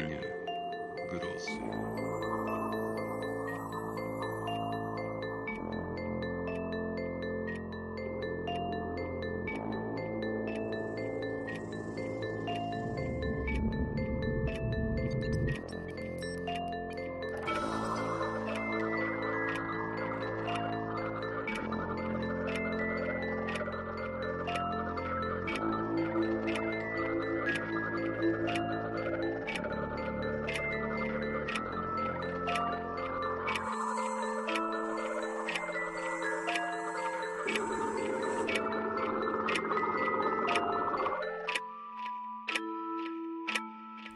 [0.00, 0.29] tchnienie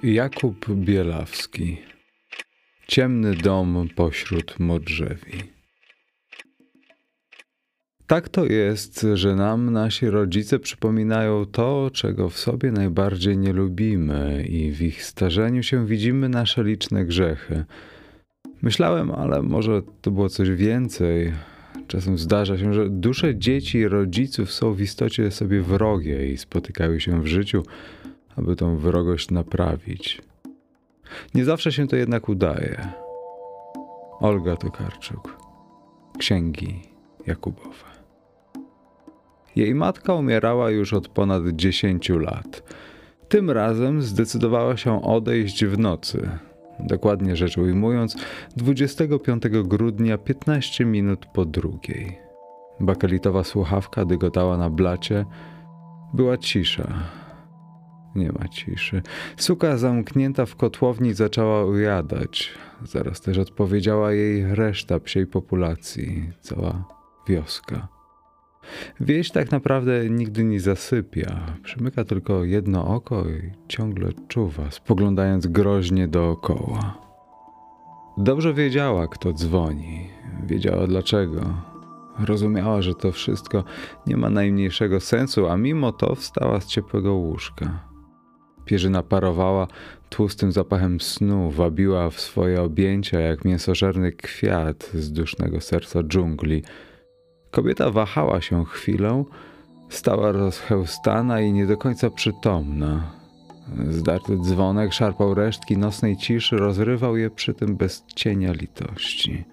[0.05, 1.77] Jakub Bielawski
[2.87, 5.43] Ciemny dom pośród modrzewi
[8.07, 14.45] Tak to jest, że nam nasi rodzice przypominają to, czego w sobie najbardziej nie lubimy
[14.49, 17.65] i w ich starzeniu się widzimy nasze liczne grzechy.
[18.63, 21.33] Myślałem, ale może to było coś więcej.
[21.87, 27.01] Czasem zdarza się, że dusze dzieci i rodziców są w istocie sobie wrogie i spotykały
[27.01, 27.63] się w życiu,
[28.37, 30.23] aby tą wrogość naprawić.
[31.35, 32.89] Nie zawsze się to jednak udaje.
[34.21, 35.37] Olga Tokarczuk.
[36.19, 36.83] Księgi
[37.27, 37.95] Jakubowe.
[39.57, 42.63] Jej matka umierała już od ponad 10 lat.
[43.29, 46.31] Tym razem zdecydowała się odejść w nocy.
[46.81, 48.17] Dokładnie rzecz ujmując,
[48.57, 52.19] 25 grudnia 15 minut po drugiej.
[52.81, 55.25] Bakelitowa słuchawka dygotała na blacie.
[56.15, 57.24] Była cisza.
[58.15, 59.03] Nie ma ciszy.
[59.37, 62.53] Suka zamknięta w kotłowni zaczęła ujadać.
[62.85, 66.85] Zaraz też odpowiedziała jej reszta psiej populacji, cała
[67.29, 67.89] wioska.
[69.01, 71.41] Wieś tak naprawdę nigdy nie zasypia.
[71.63, 76.99] Przymyka tylko jedno oko i ciągle czuwa, spoglądając groźnie dookoła.
[78.19, 80.09] Dobrze wiedziała, kto dzwoni.
[80.47, 81.41] Wiedziała dlaczego.
[82.19, 83.65] Rozumiała, że to wszystko
[84.07, 87.94] nie ma najmniejszego sensu, a mimo to wstała z ciepłego łóżka.
[88.65, 89.67] Pierzyna parowała
[90.11, 96.63] tłustym zapachem snu, wabiła w swoje objęcia jak mięsożerny kwiat z dusznego serca dżungli.
[97.51, 99.25] Kobieta wahała się chwilę,
[99.89, 103.13] stała rozchełstana i nie do końca przytomna.
[103.89, 109.45] Zdarty dzwonek szarpał resztki nocnej ciszy, rozrywał je przy tym bez cienia litości.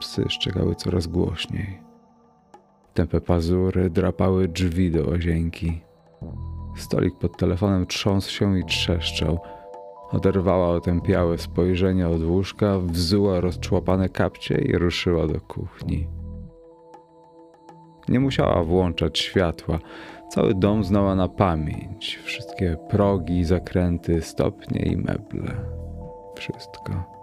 [0.00, 1.78] Psy szczekały coraz głośniej.
[2.94, 5.80] Tępe pazury drapały drzwi do łazienki.
[6.78, 9.38] Stolik pod telefonem trząsł się i trzeszczał.
[10.12, 16.06] Oderwała otępiałe spojrzenie od łóżka, wzuła rozczłapane kapcie i ruszyła do kuchni.
[18.08, 19.78] Nie musiała włączać światła.
[20.30, 22.20] Cały dom znała na pamięć.
[22.24, 25.54] Wszystkie progi, zakręty, stopnie i meble.
[26.36, 27.17] Wszystko.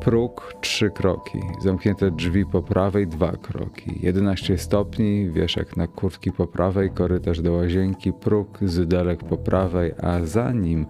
[0.00, 6.46] Próg trzy kroki, zamknięte drzwi po prawej dwa kroki, 11 stopni, wieszak na kurtki po
[6.46, 10.86] prawej, korytarz do łazienki, próg, zydelek po prawej, a za nim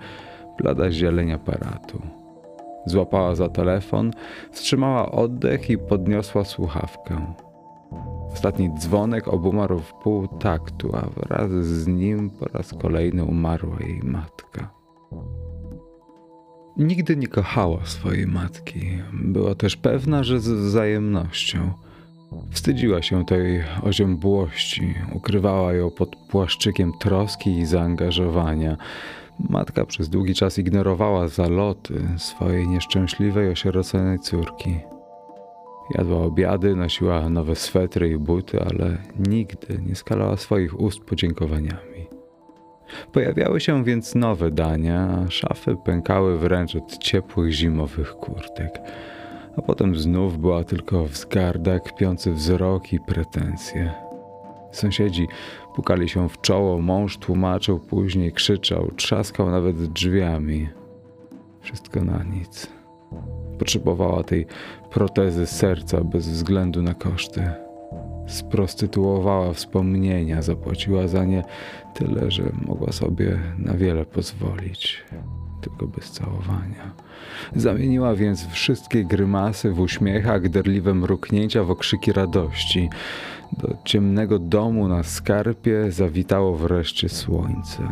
[0.59, 2.03] blada zieleń aparatu.
[2.87, 4.11] Złapała za telefon,
[4.51, 7.35] wstrzymała oddech i podniosła słuchawkę.
[8.33, 14.01] Ostatni dzwonek obumarł w pół taktu, a wraz z nim po raz kolejny umarła jej
[14.03, 14.78] matka.
[16.78, 18.81] Nigdy nie kochała swojej matki.
[19.12, 21.72] Była też pewna, że z wzajemnością.
[22.50, 28.77] Wstydziła się tej oziębłości, ukrywała ją pod płaszczykiem troski i zaangażowania.
[29.50, 34.79] Matka przez długi czas ignorowała zaloty swojej nieszczęśliwej, osieroconej córki.
[35.94, 38.99] Jadła obiady, nosiła nowe swetry i buty, ale
[39.29, 41.88] nigdy nie skalała swoich ust podziękowaniami.
[43.12, 48.81] Pojawiały się więc nowe dania, a szafy pękały wręcz od ciepłych zimowych kurtek.
[49.56, 53.93] A potem znów była tylko wzgarda, kpiący wzrok i pretensje.
[54.73, 55.26] Sąsiedzi
[55.75, 60.69] pukali się w czoło, mąż tłumaczył, później krzyczał, trzaskał nawet drzwiami.
[61.61, 62.67] Wszystko na nic.
[63.58, 64.46] Potrzebowała tej
[64.91, 67.68] protezy serca bez względu na koszty
[68.29, 71.45] sprostytuowała wspomnienia, zapłaciła za nie
[71.95, 75.03] tyle, że mogła sobie na wiele pozwolić,
[75.61, 76.95] tylko bez całowania.
[77.57, 82.89] Zamieniła więc wszystkie grymasy w uśmiechach, derliwe mruknięcia w okrzyki radości.
[83.53, 87.89] Do ciemnego domu na skarpie zawitało wreszcie słońce.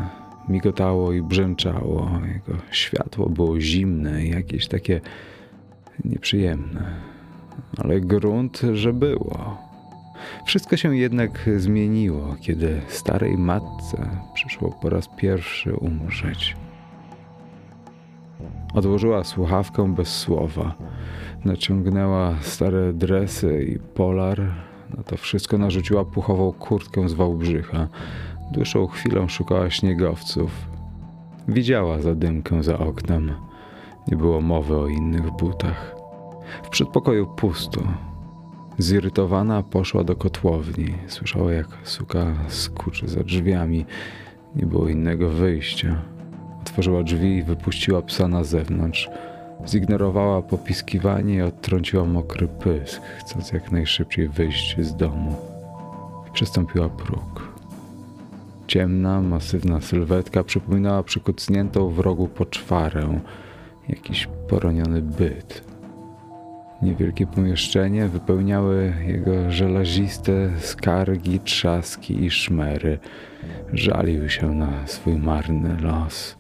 [0.49, 2.11] migotało i brzęczało.
[2.35, 5.01] Jego światło było zimne i jakieś takie
[6.05, 6.95] nieprzyjemne.
[7.79, 9.66] Ale grunt, że było.
[10.45, 16.57] Wszystko się jednak zmieniło, kiedy starej matce przyszło po raz pierwszy umrzeć.
[18.75, 20.75] Odłożyła słuchawkę bez słowa.
[21.45, 24.53] Naciągnęła stare dresy i polar.
[24.97, 27.89] Na to wszystko narzuciła puchową kurtkę z Wałbrzycha.
[28.53, 30.51] Dłuższą chwilę szukała śniegowców.
[31.49, 33.33] Widziała zadymkę za oknem.
[34.09, 35.97] Nie było mowy o innych butach.
[36.63, 37.81] W przedpokoju pusto.
[38.79, 40.95] Zirytowana poszła do kotłowni.
[41.07, 43.87] Słyszała, jak suka skuczy za drzwiami.
[44.57, 46.03] Nie było innego wyjścia.
[46.63, 49.11] Otworzyła drzwi i wypuściła psa na zewnątrz.
[49.67, 55.37] Zignorowała popiskiwanie i odtrąciła mokry pysk, chcąc jak najszybciej wyjść z domu.
[56.33, 57.53] Przestąpiła próg.
[58.67, 63.21] Ciemna, masywna sylwetka przypominała przykucniętą w rogu poczwarę,
[63.89, 65.66] jakiś poroniony byt.
[66.83, 72.99] Niewielkie pomieszczenie wypełniały jego żelaziste skargi, trzaski i szmery.
[73.73, 76.37] Żalił się na swój marny los.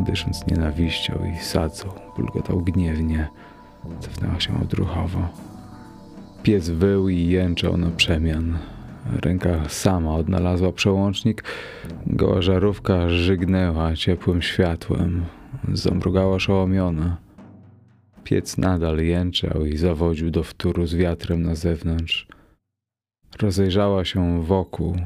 [0.00, 3.28] Dysząc nienawiścią i sadzą, bulgotał gniewnie.
[4.00, 5.28] Cofnęła się odruchowo.
[6.42, 8.58] Pies wył i jęczał na przemian.
[9.22, 11.44] Ręka sama odnalazła przełącznik.
[12.06, 15.24] Goła żarówka żygnęła ciepłym światłem.
[15.72, 17.27] Zamrugała oszołomiona.
[18.28, 22.26] Piec nadal jęczał i zawodził do wtóru z wiatrem na zewnątrz.
[23.42, 24.96] Rozejrzała się wokół.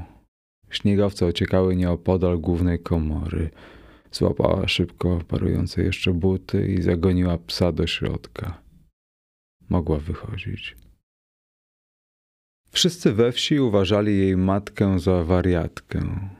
[0.71, 3.51] Śniegowce ociekały nieopodal głównej komory.
[4.13, 8.63] Złapała szybko parujące jeszcze buty i zagoniła psa do środka.
[9.69, 10.77] Mogła wychodzić.
[12.71, 16.31] Wszyscy we wsi uważali jej matkę za wariatkę.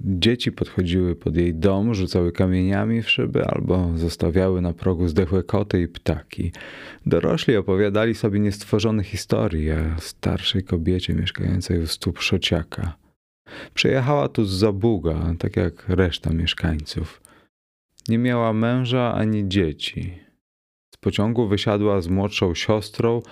[0.00, 5.80] Dzieci podchodziły pod jej dom, rzucały kamieniami w szyby albo zostawiały na progu zdechłe koty
[5.82, 6.52] i ptaki.
[7.06, 12.96] Dorośli opowiadali sobie niestworzone historie o starszej kobiecie mieszkającej u stóp szociaka.
[13.74, 17.22] Przyjechała tu z Zabuga, tak jak reszta mieszkańców.
[18.08, 20.18] Nie miała męża ani dzieci.
[20.94, 23.22] Z pociągu wysiadła z młodszą siostrą,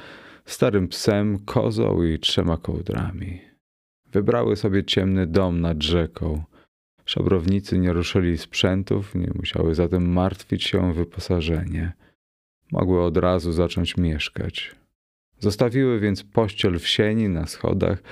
[0.44, 3.55] starym psem, kozą i trzema kołdrami.
[4.16, 6.44] Wybrały sobie ciemny dom nad rzeką.
[7.04, 11.92] Szabrownicy nie ruszyli sprzętów, nie musiały zatem martwić się o wyposażenie.
[12.72, 14.74] Mogły od razu zacząć mieszkać.
[15.38, 18.02] Zostawiły więc pościel w sieni na schodach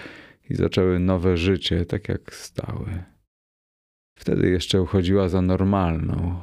[0.51, 3.03] i zaczęły nowe życie, tak jak stały.
[4.19, 6.41] Wtedy jeszcze uchodziła za normalną.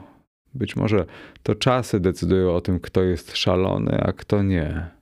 [0.54, 1.06] Być może
[1.44, 5.01] to czasy decydują o tym, kto jest szalony, a kto nie.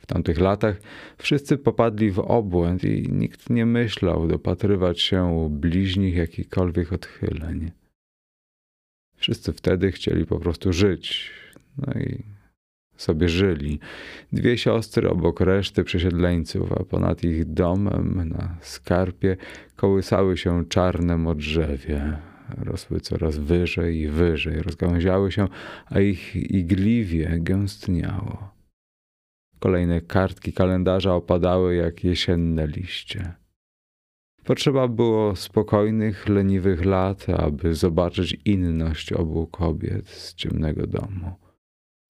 [0.00, 0.80] W tamtych latach
[1.18, 7.70] wszyscy popadli w obłęd i nikt nie myślał dopatrywać się u bliźnich jakichkolwiek odchyleń.
[9.16, 11.30] Wszyscy wtedy chcieli po prostu żyć.
[11.78, 12.22] No i
[12.96, 13.80] sobie żyli.
[14.32, 19.36] Dwie siostry obok reszty przesiedleńców, a ponad ich domem na skarpie
[19.76, 22.18] kołysały się czarne modrzewie.
[22.58, 25.48] Rosły coraz wyżej i wyżej, rozgałęziały się,
[25.86, 28.59] a ich igliwie gęstniało.
[29.60, 33.34] Kolejne kartki kalendarza opadały jak jesienne liście.
[34.44, 41.32] Potrzeba było spokojnych, leniwych lat, aby zobaczyć inność obu kobiet z ciemnego domu.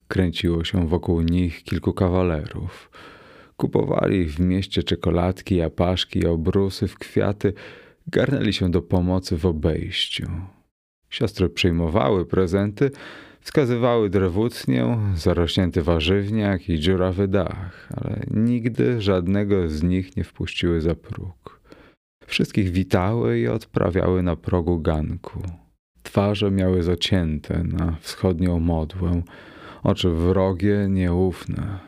[0.07, 2.91] Kręciło się wokół nich kilku kawalerów.
[3.57, 7.53] Kupowali w mieście czekoladki, apaszki, obrusy w kwiaty,
[8.07, 10.31] garnęli się do pomocy w obejściu.
[11.09, 12.91] Siostry przyjmowały prezenty,
[13.41, 20.95] wskazywały drewutnię, zarośnięty warzywniak i dziurawy dach, ale nigdy żadnego z nich nie wpuściły za
[20.95, 21.61] próg.
[22.25, 25.41] Wszystkich witały i odprawiały na progu ganku.
[26.03, 29.21] Twarze miały zacięte na wschodnią modłę,
[29.83, 31.79] oczy wrogie, nieufne.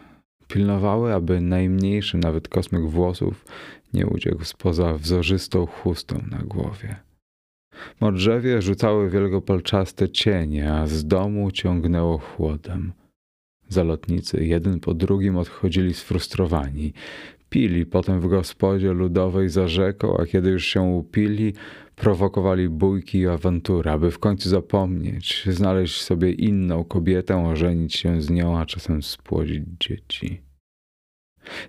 [0.48, 3.46] Pilnowały, aby najmniejszy nawet kosmyk włosów
[3.94, 6.96] nie uciekł spoza wzorzystą chustą na głowie.
[8.01, 12.94] Modrzewie rzucały wielkopolczaste cienie, a z domu ciągnęło chłodem.
[13.70, 16.94] Zalotnicy jeden po drugim odchodzili sfrustrowani.
[17.50, 21.53] Pili potem w gospodzie ludowej za rzeką, a kiedy już się upili,
[21.96, 28.30] prowokowali bójki i awantury, aby w końcu zapomnieć, znaleźć sobie inną kobietę, ożenić się z
[28.30, 30.53] nią, a czasem spłodzić dzieci.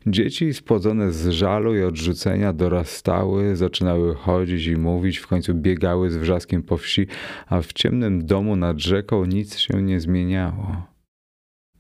[0.07, 6.16] Dzieci spłodzone z żalu i odrzucenia dorastały, zaczynały chodzić i mówić, w końcu biegały z
[6.16, 7.07] wrzaskiem po wsi,
[7.47, 10.95] a w ciemnym domu nad rzeką nic się nie zmieniało.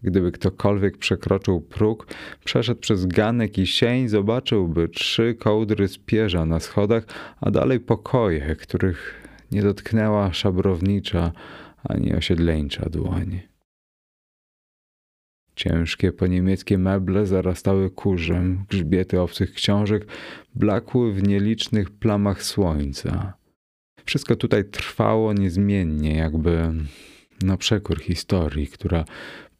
[0.02, 2.06] Gdyby ktokolwiek przekroczył próg,
[2.44, 7.04] przeszedł przez ganek i sień, zobaczyłby trzy kołdry z pierza na schodach,
[7.40, 11.32] a dalej pokoje, których nie dotknęła szabrownicza
[11.84, 13.53] ani osiedleńcza dłoń.
[15.56, 20.06] Ciężkie poniemieckie meble zarastały kurzem, grzbiety obcych książek
[20.54, 23.34] blakły w nielicznych plamach słońca.
[24.04, 26.72] Wszystko tutaj trwało niezmiennie, jakby
[27.42, 29.04] na przekór historii, która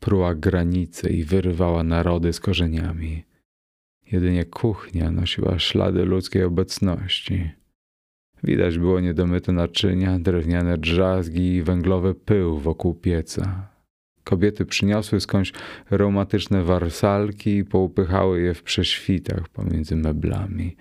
[0.01, 3.25] pruła granice i wyrywała narody z korzeniami.
[4.13, 7.51] Jedynie kuchnia nosiła ślady ludzkiej obecności.
[8.43, 13.74] Widać było niedomyte naczynia, drewniane drzazgi i węglowy pył wokół pieca.
[14.25, 15.53] Kobiety przyniosły skądś
[15.91, 20.77] reumatyczne warsalki i poupychały je w prześwitach pomiędzy meblami.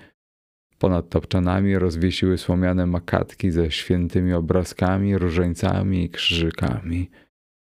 [0.79, 7.09] Ponad tapczanami rozwiesiły słomiane makatki ze świętymi obrazkami, różańcami i krzyżykami.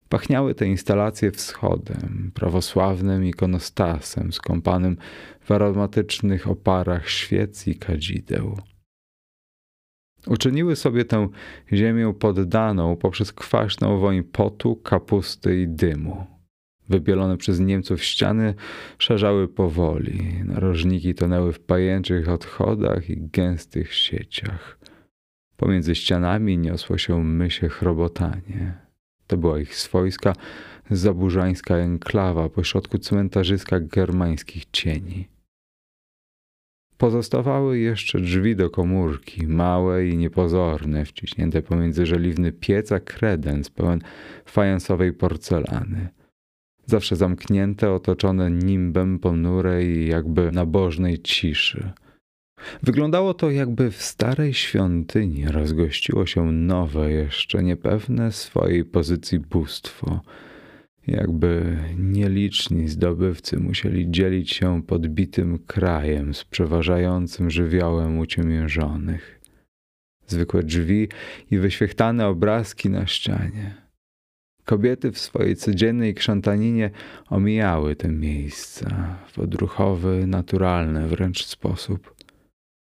[0.09, 4.97] Pachniały te instalacje wschodem, prawosławnym ikonostasem skąpanym
[5.41, 8.57] w aromatycznych oparach świec i kadzideł.
[10.27, 11.27] Uczyniły sobie tę
[11.73, 16.25] ziemię poddaną poprzez kwaśną woń potu, kapusty i dymu.
[16.89, 18.55] Wybielone przez Niemców ściany
[18.97, 24.79] szerzały powoli, narożniki tonęły w pajęczych odchodach i gęstych sieciach.
[25.57, 28.73] Pomiędzy ścianami niosło się mysie chrobotanie.
[29.27, 30.33] To była ich swojska,
[30.89, 35.27] zaburzańska enklawa pośrodku cmentarzyska germańskich cieni.
[37.01, 44.01] Pozostawały jeszcze drzwi do komórki, małe i niepozorne, wciśnięte pomiędzy żeliwny pieca kredens pełen
[44.45, 46.09] fajansowej porcelany.
[46.85, 51.91] Zawsze zamknięte, otoczone nimbem ponurej jakby nabożnej ciszy.
[52.83, 60.19] Wyglądało to, jakby w starej świątyni rozgościło się nowe, jeszcze niepewne swojej pozycji bóstwo–
[61.11, 69.41] jakby nieliczni zdobywcy musieli dzielić się podbitym krajem z przeważającym żywiołem uciemiężonych.
[70.27, 71.07] Zwykłe drzwi
[71.51, 73.75] i wyświechtane obrazki na ścianie.
[74.65, 76.91] Kobiety w swojej codziennej krzątaninie
[77.29, 82.15] omijały te miejsca w odruchowy, naturalny wręcz sposób.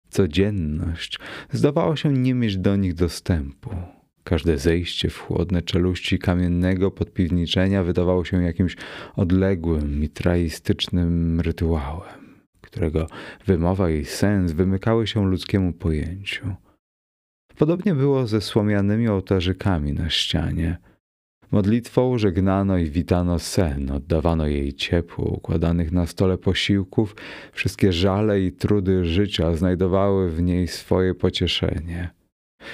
[0.09, 1.19] Codzienność
[1.53, 3.98] zdawała się nie mieć do nich dostępu
[4.29, 8.77] Każde zejście w chłodne czeluści kamiennego podpiwniczenia wydawało się jakimś
[9.17, 13.07] odległym, mitraistycznym rytuałem, którego
[13.47, 16.55] wymowa i sens wymykały się ludzkiemu pojęciu.
[17.59, 20.79] Podobnie było ze słomianymi ołtarzykami na ścianie.
[21.51, 27.17] Modlitwą żegnano i witano sen, oddawano jej ciepło, układanych na stole posiłków,
[27.53, 32.18] wszystkie żale i trudy życia znajdowały w niej swoje pocieszenie.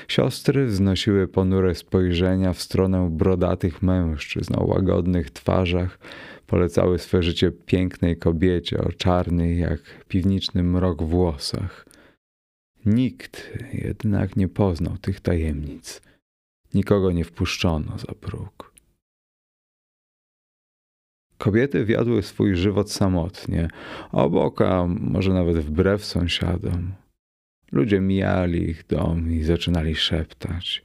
[0.08, 5.98] Siostry wznosiły ponure spojrzenia w stronę brodatych mężczyzn o łagodnych twarzach,
[6.46, 11.86] polecały swe życie pięknej kobiecie o czarnych jak piwniczny mrok włosach.
[12.86, 16.02] Nikt jednak nie poznał tych tajemnic.
[16.74, 18.74] Nikogo nie wpuszczono za próg.
[21.38, 23.68] Kobiety wiodły swój żywot samotnie,
[24.12, 26.92] obok, a może nawet wbrew sąsiadom.
[27.74, 30.82] Ludzie mijali ich dom i zaczynali szeptać.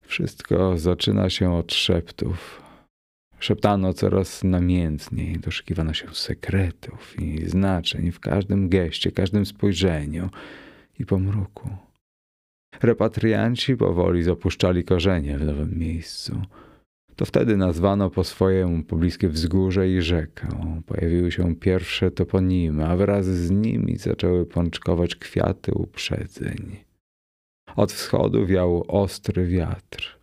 [0.00, 2.62] Wszystko zaczyna się od szeptów.
[3.38, 10.30] Szeptano coraz namiętniej, doszukiwano się sekretów i znaczeń w każdym geście, każdym spojrzeniu
[10.98, 11.70] i pomruku.
[12.82, 16.42] Repatrianci powoli zapuszczali korzenie w nowym miejscu.
[17.16, 20.48] To wtedy nazwano po swojemu pobliskie wzgórze i rzekę.
[20.86, 26.76] Pojawiły się pierwsze toponimy, a wraz z nimi zaczęły pączkować kwiaty uprzedzeń.
[27.76, 30.18] Od wschodu wiał ostry wiatr.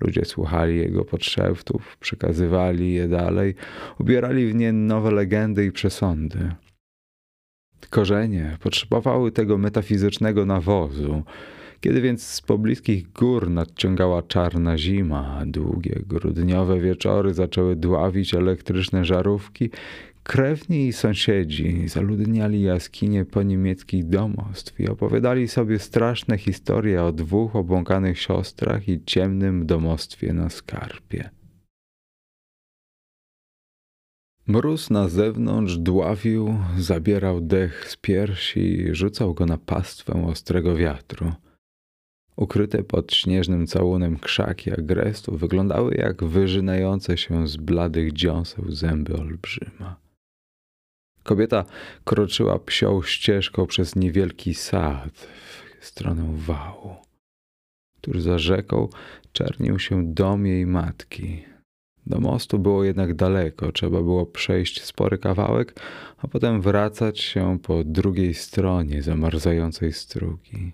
[0.00, 3.54] Ludzie słuchali jego podszeptów, przekazywali je dalej,
[4.00, 6.52] ubierali w nie nowe legendy i przesądy.
[7.90, 11.22] Korzenie potrzebowały tego metafizycznego nawozu,
[11.80, 19.70] kiedy więc z pobliskich gór nadciągała czarna zima, długie grudniowe wieczory zaczęły dławić elektryczne żarówki,
[20.22, 27.56] krewni i sąsiedzi zaludniali jaskinie po niemieckich domostw i opowiadali sobie straszne historie o dwóch
[27.56, 31.30] obłąkanych siostrach i ciemnym domostwie na skarpie.
[34.46, 41.32] Mróz na zewnątrz dławił, zabierał dech z piersi i rzucał go na pastwę ostrego wiatru.
[42.38, 49.96] Ukryte pod śnieżnym całunem krzaki agrestu wyglądały jak wyżynające się z bladych dziąseł zęby olbrzyma.
[51.22, 51.64] Kobieta
[52.04, 55.28] kroczyła psią ścieżką przez niewielki sad
[55.80, 56.96] w stronę wału.
[58.00, 58.88] Tuż za rzeką
[59.32, 61.44] czernił się dom jej matki.
[62.06, 65.80] Do mostu było jednak daleko, trzeba było przejść spory kawałek,
[66.18, 70.72] a potem wracać się po drugiej stronie zamarzającej strugi.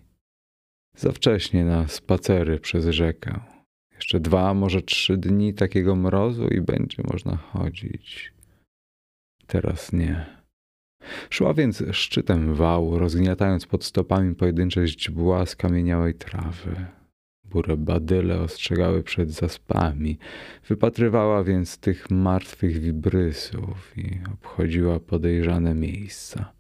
[0.97, 3.41] Za wcześnie na spacery przez rzekę.
[3.95, 8.33] Jeszcze dwa, może trzy dni takiego mrozu i będzie można chodzić.
[9.47, 10.27] Teraz nie.
[11.31, 16.87] Szła więc szczytem wału, rozgniatając pod stopami pojedyncze źdźbła skamieniałej trawy.
[17.45, 20.19] Burę badyle ostrzegały przed zaspami.
[20.69, 26.53] Wypatrywała więc tych martwych wibrysów i obchodziła podejrzane miejsca.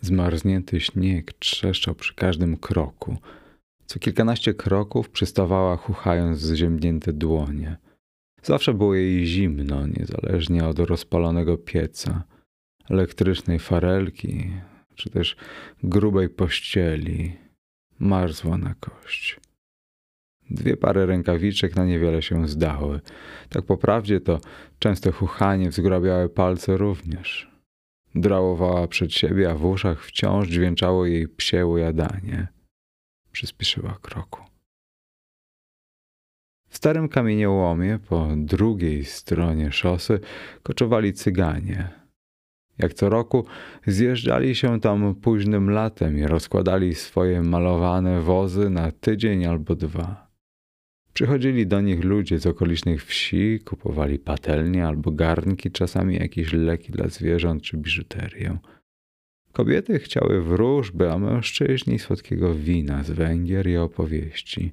[0.00, 3.16] Zmarznięty śnieg trzeszczał przy każdym kroku.
[3.86, 7.76] Co kilkanaście kroków przystawała chuchając zziębnięte dłonie.
[8.42, 12.24] Zawsze było jej zimno, niezależnie od rozpalonego pieca,
[12.90, 14.50] elektrycznej farelki,
[14.94, 15.36] czy też
[15.82, 17.36] grubej pościeli.
[17.98, 19.40] Marzła na kość.
[20.50, 23.00] Dwie pary rękawiczek na niewiele się zdały.
[23.48, 24.40] Tak po prawdzie to
[24.78, 27.49] często chuchanie wzgrabiałe palce również.
[28.14, 32.48] Drałowała przed siebie, a w uszach wciąż dźwięczało jej psie ujadanie.
[33.32, 34.40] Przyspieszyła kroku.
[36.68, 40.20] W starym kamieniołomie po drugiej stronie szosy
[40.62, 41.88] koczowali cyganie.
[42.78, 43.46] Jak co roku
[43.86, 50.29] zjeżdżali się tam późnym latem i rozkładali swoje malowane wozy na tydzień albo dwa.
[51.20, 57.08] Przychodzili do nich ludzie z okolicznych wsi, kupowali patelnie albo garnki, czasami jakieś leki dla
[57.08, 58.58] zwierząt czy biżuterię.
[59.52, 64.72] Kobiety chciały wróżby, a mężczyźni słodkiego wina z Węgier i opowieści.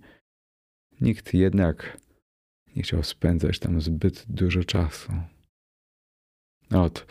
[1.01, 1.97] Nikt jednak
[2.75, 5.11] nie chciał spędzać tam zbyt dużo czasu.
[6.71, 7.05] Ot,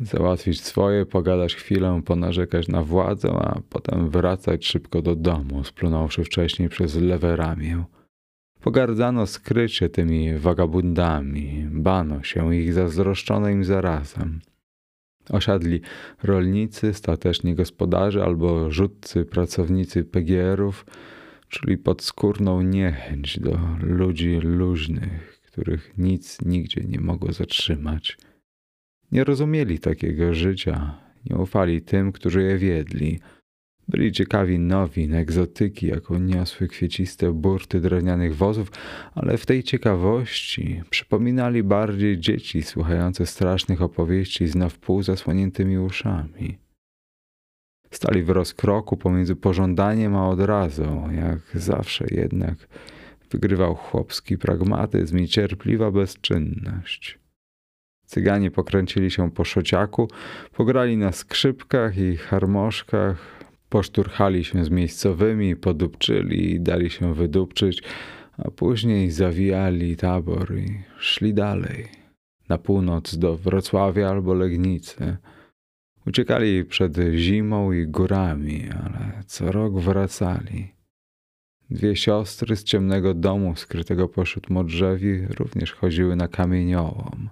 [0.00, 6.68] załatwić swoje, pogadać chwilę, ponarzekać na władzę, a potem wracać szybko do domu, splunąwszy wcześniej
[6.68, 7.84] przez lewe ramię.
[8.60, 14.40] Pogardzano skrycie tymi wagabundami, bano się ich zazdroszczono im zarazem.
[15.30, 15.80] Osiadli
[16.22, 20.86] rolnicy, stateczni gospodarze albo rzutcy pracownicy PGR-ów,
[21.48, 28.18] czyli podskórną niechęć do ludzi luźnych, których nic nigdzie nie mogło zatrzymać.
[29.12, 30.94] Nie rozumieli takiego życia,
[31.30, 33.18] nie ufali tym, którzy je wiedli–
[33.88, 38.72] byli ciekawi nowin, egzotyki, jaką niosły kwieciste burty drewnianych wozów,
[39.14, 44.68] ale w tej ciekawości przypominali bardziej dzieci słuchające strasznych opowieści z na
[45.00, 46.58] zasłoniętymi uszami.
[47.90, 52.68] Stali w rozkroku pomiędzy pożądaniem a odrazą, jak zawsze jednak
[53.30, 57.18] wygrywał chłopski pragmatyzm i cierpliwa bezczynność.
[58.06, 60.08] Cyganie pokręcili się po szociaku,
[60.52, 63.37] pograli na skrzypkach i harmoszkach,
[63.68, 67.82] Poszturchali się z miejscowymi, podupczyli i dali się wydupczyć,
[68.38, 71.88] a później zawijali tabor i szli dalej,
[72.48, 75.16] na północ do Wrocławia albo Legnicy.
[76.06, 80.72] Uciekali przed zimą i górami, ale co rok wracali.
[81.70, 87.28] Dwie siostry z ciemnego domu skrytego pośród modrzewi również chodziły na kamieniołom.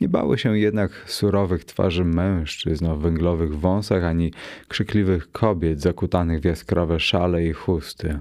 [0.00, 4.32] Nie bały się jednak surowych twarzy mężczyzn o węglowych wąsach ani
[4.68, 8.18] krzykliwych kobiet zakutanych w jaskrawe szale i chusty.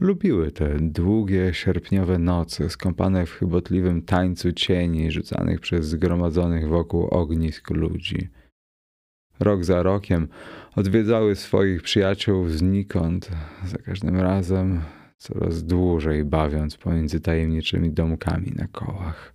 [0.00, 7.70] Lubiły te długie, sierpniowe noce, skąpane w chybotliwym tańcu cieni rzucanych przez zgromadzonych wokół ognisk
[7.70, 8.28] ludzi.
[9.40, 10.28] Rok za rokiem
[10.76, 13.30] odwiedzały swoich przyjaciół znikąd,
[13.66, 14.80] za każdym razem
[15.18, 19.33] coraz dłużej bawiąc pomiędzy tajemniczymi domkami na kołach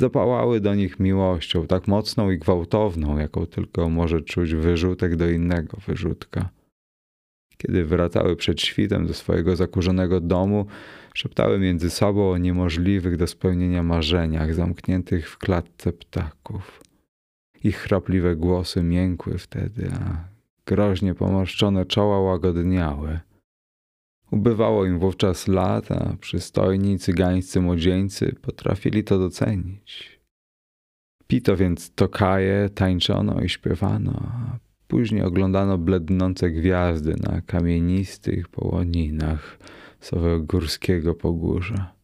[0.00, 5.76] zapałały do nich miłością, tak mocną i gwałtowną, jaką tylko może czuć wyrzutek do innego
[5.86, 6.48] wyrzutka.
[7.56, 10.66] Kiedy wracały przed świtem do swojego zakurzonego domu,
[11.14, 16.80] szeptały między sobą o niemożliwych do spełnienia marzeniach zamkniętych w klatce ptaków.
[17.64, 20.24] Ich chrapliwe głosy miękły wtedy, a
[20.66, 23.20] groźnie pomarszczone czoła łagodniały.
[24.30, 30.20] Ubywało im wówczas lat, a przystojni cygańscy młodzieńcy potrafili to docenić.
[31.26, 39.58] Pito więc tokaje, tańczono i śpiewano, a później oglądano blednące gwiazdy na kamienistych połoninach
[40.00, 41.94] sowego górskiego pogórza.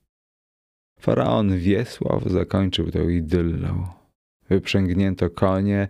[1.01, 3.89] Faraon Wiesław zakończył tę idyllę.
[4.49, 5.89] Wyprzęgnięto konie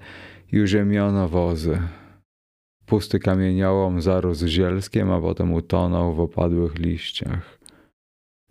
[0.52, 1.78] i uziemiono wozy.
[2.86, 7.58] Pusty kamieniołom zarósł zielskiem, a potem utonął w opadłych liściach.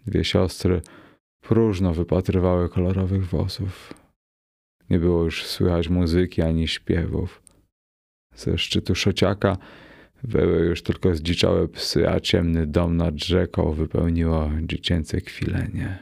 [0.08, 0.82] Dwie siostry
[1.42, 3.94] próżno wypatrywały kolorowych włosów.
[4.90, 7.42] Nie było już słychać muzyki ani śpiewów.
[8.36, 9.58] Ze szczytu szociaka
[10.24, 16.00] wyły już tylko zdziczałe psy, a ciemny dom nad rzeką wypełniło dziecięce kwilenie.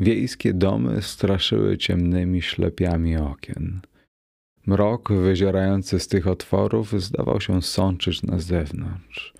[0.00, 3.80] Wiejskie domy straszyły ciemnymi ślepiami okien–
[4.68, 9.34] Mrok wyzierający z tych otworów zdawał się sączyć na zewnątrz.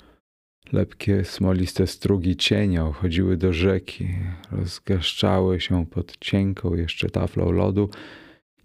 [0.72, 4.08] Lepkie, smoliste strugi cienia uchodziły do rzeki,
[4.50, 7.90] rozgaszczały się pod cienką jeszcze taflą lodu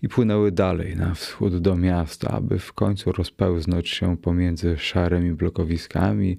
[0.02, 6.38] i płynęły dalej na wschód do miasta, aby w końcu rozpełznąć się pomiędzy szarymi blokowiskami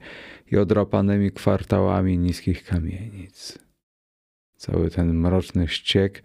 [0.53, 3.59] i odrapanymi kwartałami niskich kamienic.
[4.57, 6.23] Cały ten mroczny ściek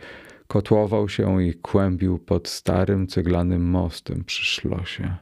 [0.51, 5.15] kotłował się i kłębił pod starym ceglanym mostem przy szlosie.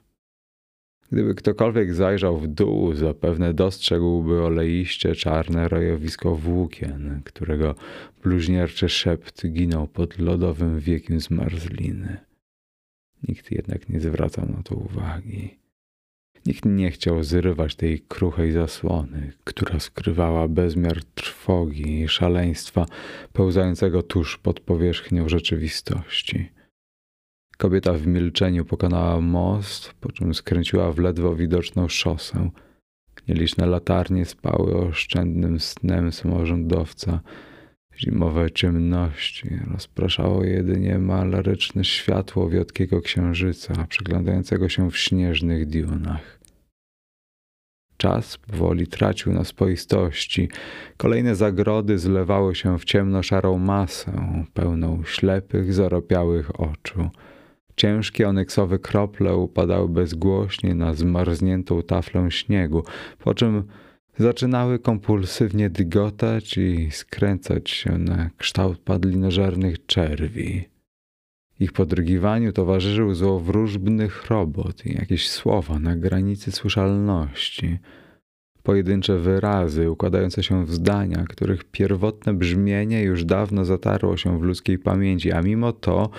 [1.12, 7.76] Gdyby ktokolwiek zajrzał w dół, zapewne dostrzegłby oleiście czarne rojowisko włókien, którego
[8.24, 12.18] bluźnierczy szept ginął pod lodowym wiekiem zmarzliny.
[13.28, 15.60] Nikt jednak nie zwracał na to uwagi.
[16.48, 22.86] Nikt nie chciał zrywać tej kruchej zasłony, która skrywała bezmiar trwogi i szaleństwa
[23.34, 26.50] pełzającego tuż pod powierzchnią rzeczywistości.
[27.58, 32.50] Kobieta w milczeniu pokonała most, po czym skręciła w ledwo widoczną szosę.
[33.28, 37.20] Nieliczne latarnie spały oszczędnym snem samorządowca.
[37.98, 46.37] Zimowe ciemności rozpraszało jedynie malaryczne światło wiotkiego księżyca, przeglądającego się w śnieżnych dionach.
[47.98, 50.50] Czas powoli tracił na swoistości.
[50.98, 57.10] Kolejne zagrody zlewały się w ciemno-szarą masę, pełną ślepych, zaropiałych oczu.
[57.76, 62.84] Ciężkie onyksowe krople upadały bezgłośnie na zmarzniętą taflę śniegu,
[63.20, 63.64] po czym
[64.18, 70.77] zaczynały kompulsywnie dygotać i skręcać się na kształt padlinożernych czerwi.
[71.60, 77.78] Ich podrygiwaniu towarzyszył złowróżbny chrobot i jakieś słowa na granicy słyszalności.
[78.64, 84.80] Pojedyncze wyrazy układające się w zdania, których pierwotne brzmienie już dawno zatarło się w ludzkiej
[84.80, 86.10] pamięci, a mimo to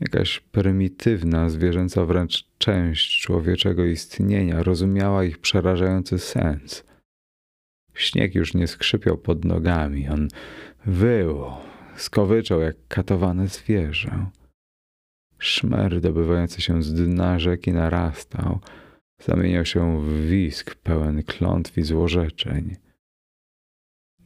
[0.00, 6.84] Jakaś prymitywna, zwierzęca wręcz część człowieczego istnienia rozumiała ich przerażający sens.
[7.94, 10.28] Śnieg już nie skrzypiał pod nogami, on
[10.86, 11.44] wył,
[11.96, 14.26] skowyczał jak katowane zwierzę.
[15.38, 18.58] Szmer dobywający się z dna rzeki narastał,
[19.18, 22.76] zamieniał się w wisk pełen klątw i złorzeczeń.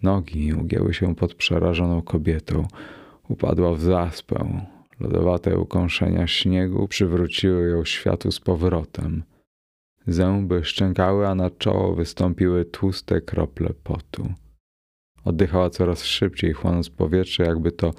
[0.03, 2.68] Nogi ugięły się pod przerażoną kobietą,
[3.29, 4.66] upadła w zaspę,
[5.01, 9.23] Lodowate ukąszenia śniegu przywróciły ją światu z powrotem.
[10.07, 14.33] Zęby szczękały, a na czoło wystąpiły tłuste krople potu.
[15.25, 17.91] Oddychała coraz szybciej, chłonąc powietrze, jakby to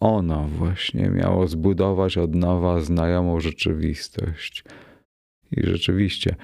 [0.00, 4.64] ono właśnie miało zbudować od nowa znajomą rzeczywistość.
[5.50, 6.36] I rzeczywiście,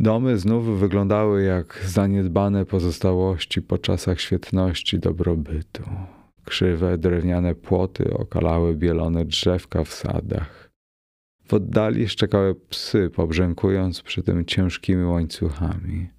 [0.00, 5.82] domy znów wyglądały jak zaniedbane pozostałości po czasach świetności dobrobytu.
[6.44, 10.70] Krzywe drewniane płoty okalały bielone drzewka w sadach.
[11.48, 16.13] W oddali szczekały psy, pobrzękując przy tym ciężkimi łańcuchami.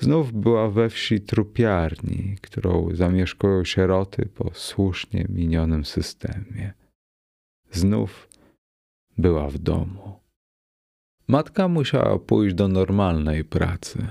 [0.00, 6.72] Znów była we wsi trupiarni, którą zamieszkują sieroty po słusznie minionym systemie.
[7.70, 8.28] Znów
[9.18, 10.20] była w domu.
[11.28, 14.06] Matka musiała pójść do normalnej pracy.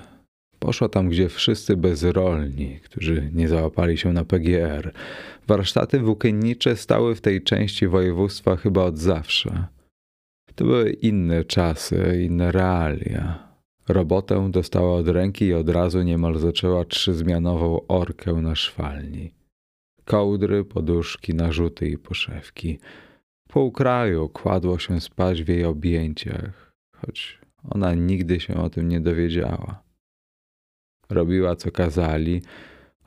[0.59, 4.93] Poszła tam, gdzie wszyscy bezrolni, którzy nie załapali się na PGR.
[5.47, 9.65] Warsztaty włókiennicze stały w tej części województwa chyba od zawsze.
[10.55, 13.52] To były inne czasy, inne realia.
[13.87, 19.31] Robotę dostała od ręki i od razu niemal zaczęła trzyzmianową orkę na szwalni.
[20.05, 22.79] Kołdry, poduszki, narzuty i poszewki.
[23.49, 28.99] Pół kraju kładło się spać w jej objęciach, choć ona nigdy się o tym nie
[28.99, 29.83] dowiedziała.
[31.09, 32.41] Robiła co kazali,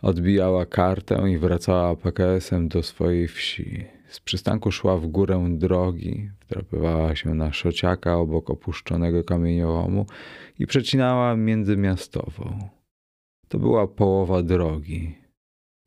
[0.02, 3.95] odbijała kartę i wracała PKS-em do swojej wsi.
[4.08, 10.06] Z przystanku szła w górę drogi, wdrapywała się na szociaka obok opuszczonego kamieniołomu
[10.58, 12.68] i przecinała międzymiastową.
[13.48, 15.14] To była połowa drogi.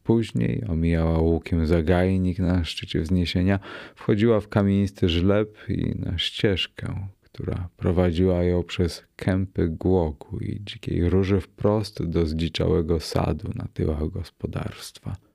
[0.04, 3.60] Później omijała łukiem zagajnik na szczycie wzniesienia,
[3.96, 11.10] wchodziła w kamienisty żleb i na ścieżkę, która prowadziła ją przez kępy głogu i dzikiej
[11.10, 15.29] róży wprost do zdziczałego sadu na tyłach gospodarstwa.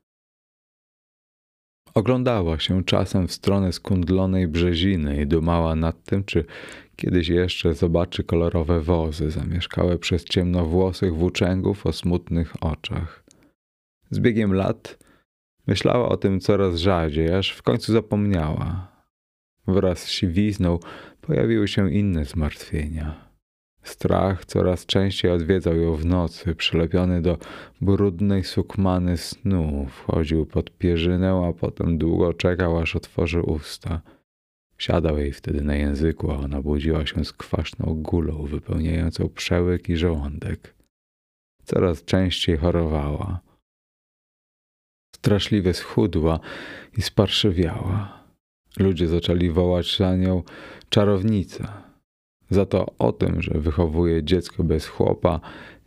[1.95, 6.45] Oglądała się czasem w stronę skundlonej brzeziny i dumała nad tym, czy
[6.97, 13.25] kiedyś jeszcze zobaczy kolorowe wozy zamieszkałe przez ciemnowłosych włóczęgów o smutnych oczach.
[14.11, 14.99] Z biegiem lat
[15.67, 18.95] myślała o tym coraz rzadziej, aż w końcu zapomniała.
[19.67, 20.79] Wraz z siwizną
[21.21, 23.24] pojawiły się inne zmartwienia.
[23.85, 27.39] Strach coraz częściej odwiedzał ją w nocy, przylepiony do
[27.81, 29.87] brudnej sukmany snu.
[29.91, 34.01] Wchodził pod pierzynę, a potem długo czekał, aż otworzy usta.
[34.79, 39.97] Siadał jej wtedy na języku, a ona budziła się z kwaśną gulą wypełniającą przełyk i
[39.97, 40.75] żołądek.
[41.65, 43.41] Coraz częściej chorowała.
[45.17, 46.41] Straszliwie schudła
[46.99, 48.25] i sparszywiała.
[48.79, 50.43] Ludzie zaczęli wołać za nią
[50.89, 51.84] czarownica.
[52.55, 55.41] Za to o tym, że wychowuje dziecko bez chłopa,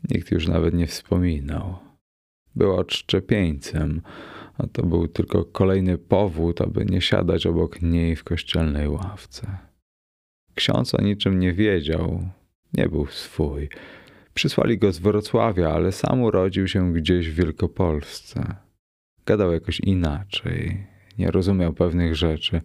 [0.10, 1.76] nikt już nawet nie wspominał.
[2.56, 4.02] Była odszczepieńcem,
[4.58, 9.58] a to był tylko kolejny powód, aby nie siadać obok niej w kościelnej ławce.
[10.56, 12.30] Ksiądz o niczym nie wiedział,
[12.74, 13.70] nie był swój.
[14.34, 18.56] Przysłali go z Wrocławia, ale sam urodził się gdzieś w Wielkopolsce.
[19.26, 22.62] Gadał jakoś inaczej, nie rozumiał pewnych rzeczy.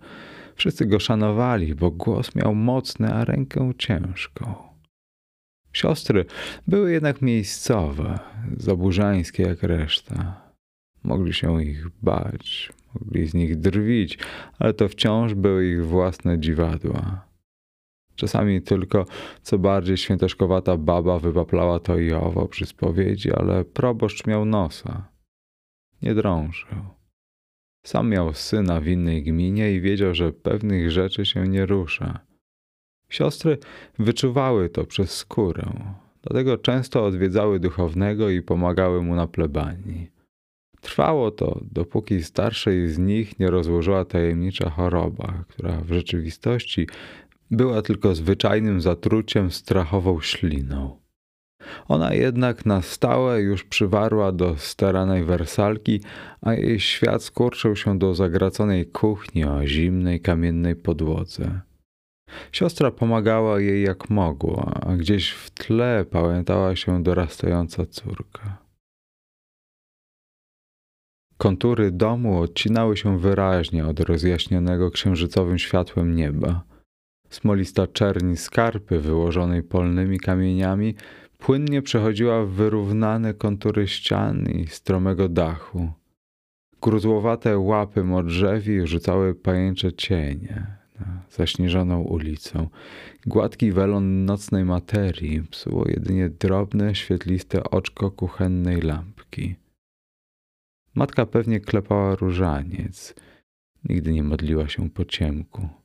[0.55, 4.55] Wszyscy go szanowali, bo głos miał mocny, a rękę ciężką.
[5.73, 6.25] Siostry
[6.67, 8.19] były jednak miejscowe,
[8.57, 10.43] zaburzańskie jak reszta.
[11.05, 14.19] Mogli się ich bać, mogli z nich drwić,
[14.59, 17.27] ale to wciąż były ich własne dziwadła.
[18.15, 19.07] Czasami tylko
[19.43, 25.09] co bardziej świętoszkowata baba wypaplała to i owo przy spowiedzi, ale proboszcz miał nosa.
[26.03, 27.02] Nie drążył.
[27.87, 32.21] Sam miał syna w innej gminie i wiedział, że pewnych rzeczy się nie rusza.
[33.09, 33.59] Siostry
[33.99, 35.73] wyczuwały to przez skórę,
[36.23, 40.11] dlatego często odwiedzały duchownego i pomagały mu na plebanii.
[40.81, 46.87] Trwało to, dopóki starszej z nich nie rozłożyła tajemnicza choroba, która w rzeczywistości
[47.51, 51.02] była tylko zwyczajnym zatruciem strachową śliną.
[51.89, 56.01] Ona jednak na stałe już przywarła do staranej wersalki,
[56.41, 61.61] a jej świat skurczył się do zagraconej kuchni o zimnej kamiennej podłodze.
[62.53, 68.63] Siostra pomagała jej jak mogła, a gdzieś w tle pamiętała się dorastająca córka.
[71.37, 76.63] Kontury domu odcinały się wyraźnie od rozjaśnionego księżycowym światłem nieba.
[77.31, 80.95] Smolista czerni skarpy wyłożonej polnymi kamieniami
[81.43, 85.93] płynnie przechodziła w wyrównane kontury ścian i stromego dachu.
[86.83, 90.67] Gruzłowate łapy modrzewi rzucały pajęcze cienie
[91.01, 92.69] na zaśnieżoną ulicą.
[93.27, 99.55] Gładki welon nocnej materii psuło jedynie drobne, świetliste oczko kuchennej lampki.
[100.95, 103.15] Matka pewnie klepała różaniec.
[103.89, 105.82] Nigdy nie modliła się po ciemku.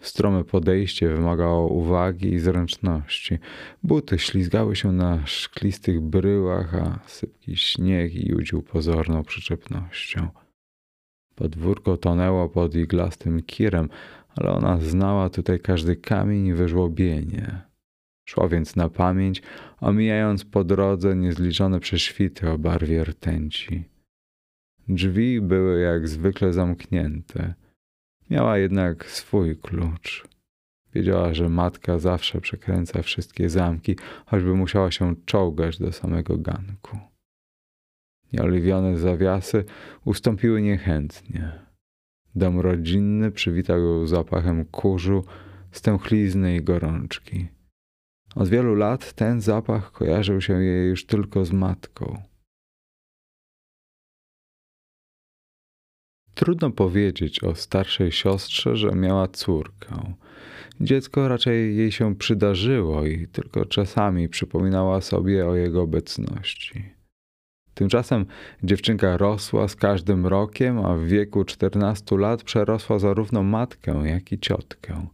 [0.00, 3.38] Strome podejście wymagało uwagi i zręczności.
[3.82, 10.28] Buty ślizgały się na szklistych bryłach, a sypki śnieg judził pozorną przyczepnością.
[11.34, 13.88] Podwórko tonęło pod iglastym kirem,
[14.36, 17.60] ale ona znała tutaj każdy kamień i wyżłobienie.
[18.28, 19.42] Szła więc na pamięć,
[19.80, 23.84] omijając po drodze niezliczone prześwity o barwie rtęci.
[24.88, 27.54] Drzwi były jak zwykle zamknięte.
[28.30, 30.28] Miała jednak swój klucz.
[30.94, 36.98] Wiedziała, że matka zawsze przekręca wszystkie zamki, choćby musiała się czołgać do samego ganku.
[38.32, 39.64] Nieoliwione zawiasy
[40.04, 41.52] ustąpiły niechętnie.
[42.34, 45.24] Dom rodzinny przywitał ją zapachem kurzu,
[45.72, 47.48] stęchlizny i gorączki.
[48.34, 52.29] Od wielu lat ten zapach kojarzył się jej już tylko z matką.
[56.40, 60.14] Trudno powiedzieć o starszej siostrze, że miała córkę.
[60.80, 66.84] Dziecko raczej jej się przydarzyło i tylko czasami przypominała sobie o jego obecności.
[67.74, 68.26] Tymczasem
[68.62, 74.38] dziewczynka rosła z każdym rokiem, a w wieku 14 lat przerosła zarówno matkę, jak i
[74.38, 75.06] ciotkę.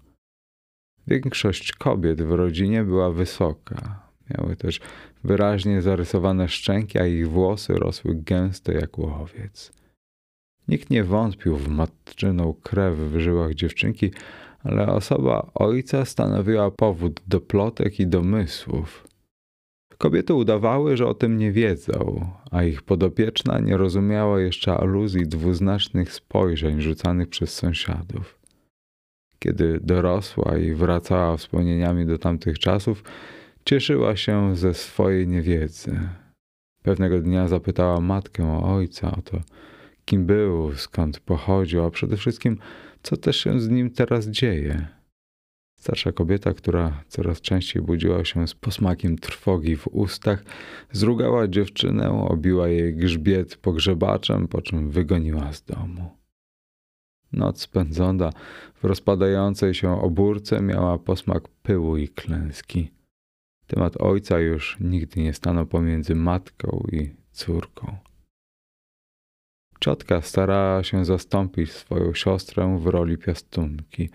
[1.06, 4.02] Większość kobiet w rodzinie była wysoka.
[4.30, 4.80] Miały też
[5.24, 9.76] wyraźnie zarysowane szczęki, a ich włosy rosły gęsto jak łowiec.
[10.68, 14.10] Nikt nie wątpił w matczyną krew w żyłach dziewczynki,
[14.64, 19.06] ale osoba ojca stanowiła powód do plotek i domysłów.
[19.98, 26.12] Kobiety udawały, że o tym nie wiedzą, a ich podopieczna nie rozumiała jeszcze aluzji dwuznacznych
[26.12, 28.38] spojrzeń rzucanych przez sąsiadów.
[29.38, 33.04] Kiedy dorosła i wracała wspomnieniami do tamtych czasów,
[33.64, 35.98] cieszyła się ze swojej niewiedzy.
[36.82, 39.40] Pewnego dnia zapytała matkę o ojca o to,
[40.06, 42.58] kim był, skąd pochodził, a przede wszystkim,
[43.02, 44.86] co też się z nim teraz dzieje.
[45.78, 50.44] Starsza kobieta, która coraz częściej budziła się z posmakiem trwogi w ustach,
[50.92, 56.10] zrugała dziewczynę, obiła jej grzbiet pogrzebaczem, po czym wygoniła z domu.
[57.32, 58.30] Noc spędzona
[58.74, 62.90] w rozpadającej się obórce miała posmak pyłu i klęski.
[63.66, 68.05] Temat ojca już nigdy nie stanął pomiędzy matką i córką.
[69.80, 74.10] Ciotka starała się zastąpić swoją siostrę w roli piastunki.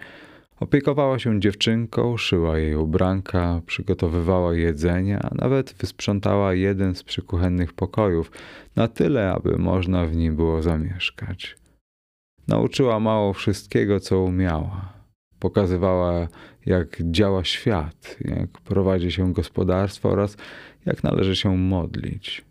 [0.60, 8.32] Opiekowała się dziewczynką, szyła jej ubranka, przygotowywała jedzenie, a nawet wysprzątała jeden z przykuchennych pokojów,
[8.76, 11.56] na tyle, aby można w nim było zamieszkać.
[12.48, 14.94] Nauczyła mało wszystkiego, co umiała.
[15.40, 16.28] Pokazywała,
[16.66, 20.38] jak działa świat, jak prowadzi się gospodarstwo oraz
[20.86, 22.51] jak należy się modlić.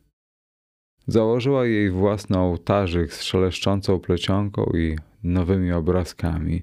[1.07, 6.63] Założyła jej własny ołtarzyk z szeleszczącą plecionką i nowymi obrazkami.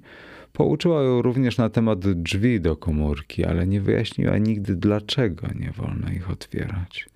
[0.54, 6.10] Pouczyła ją również na temat drzwi do komórki, ale nie wyjaśniła nigdy, dlaczego nie wolno
[6.10, 7.10] ich otwierać.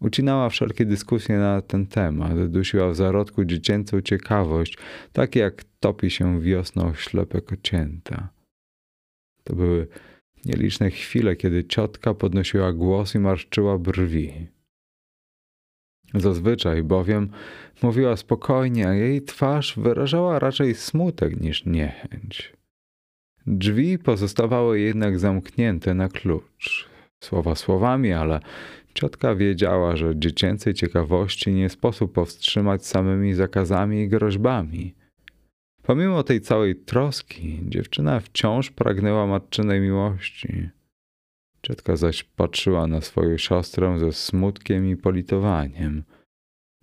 [0.00, 4.78] Ucinała wszelkie dyskusje na ten temat, dusiła w zarodku dziecięcą ciekawość,
[5.12, 8.28] tak jak topi się wiosną ślepe kocięta.
[9.44, 9.88] To były
[10.44, 14.46] nieliczne chwile, kiedy ciotka podnosiła głos i marszczyła brwi.
[16.14, 17.28] Zazwyczaj bowiem
[17.82, 22.52] mówiła spokojnie, a jej twarz wyrażała raczej smutek niż niechęć.
[23.46, 26.88] Drzwi pozostawały jednak zamknięte na klucz.
[27.24, 28.40] Słowa słowami, ale
[28.94, 34.94] ciotka wiedziała, że dziecięcej ciekawości nie sposób powstrzymać samymi zakazami i groźbami.
[35.82, 40.68] Pomimo tej całej troski, dziewczyna wciąż pragnęła matczynej miłości.
[41.66, 46.04] Ciotka zaś patrzyła na swoją siostrę ze smutkiem i politowaniem.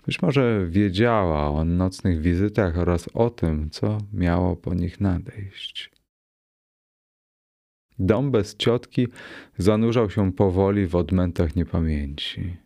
[0.05, 5.91] Być może wiedziała o nocnych wizytach oraz o tym, co miało po nich nadejść.
[7.99, 9.07] Dom bez ciotki
[9.57, 12.57] zanurzał się powoli w odmętach niepamięci.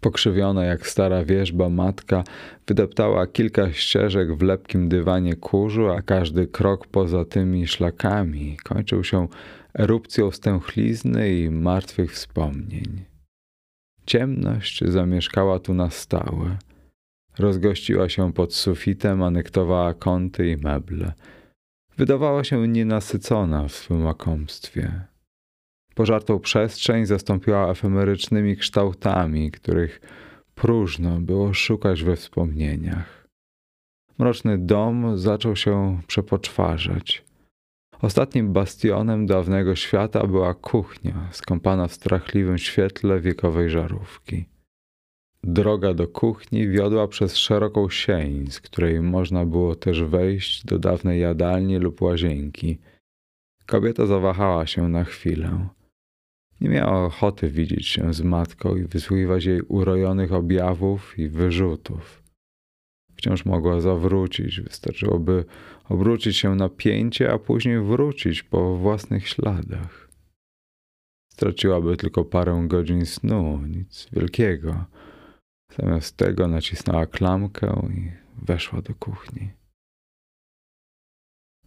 [0.00, 2.24] Pokrzywiona jak stara wierzba matka
[2.66, 9.28] wydeptała kilka ścieżek w lepkim dywanie kurzu, a każdy krok poza tymi szlakami kończył się
[9.74, 13.04] erupcją stęchlizny i martwych wspomnień.
[14.06, 16.56] Ciemność zamieszkała tu na stałe.
[17.38, 21.12] Rozgościła się pod sufitem, anektowała kąty i meble.
[21.96, 25.00] Wydawała się nienasycona w swym łakomstwie.
[25.94, 30.00] Pożartą przestrzeń zastąpiła efemerycznymi kształtami, których
[30.54, 33.28] próżno było szukać we wspomnieniach.
[34.18, 37.27] Mroczny dom zaczął się przepoczwarzać.
[38.02, 44.44] Ostatnim bastionem dawnego świata była kuchnia, skąpana w strachliwym świetle wiekowej żarówki.
[45.44, 51.20] Droga do kuchni wiodła przez szeroką sień, z której można było też wejść do dawnej
[51.20, 52.78] jadalni lub łazienki.
[53.66, 55.68] Kobieta zawahała się na chwilę.
[56.60, 62.22] Nie miała ochoty widzieć się z matką i wysłuchiwać jej urojonych objawów i wyrzutów.
[63.16, 65.44] Wciąż mogła zawrócić, wystarczyłoby
[65.88, 70.08] obrócić się na pięcie, a później wrócić po własnych śladach.
[71.32, 74.84] Straciłaby tylko parę godzin snu, nic wielkiego.
[75.76, 78.12] Zamiast tego nacisnęła klamkę i
[78.46, 79.50] weszła do kuchni.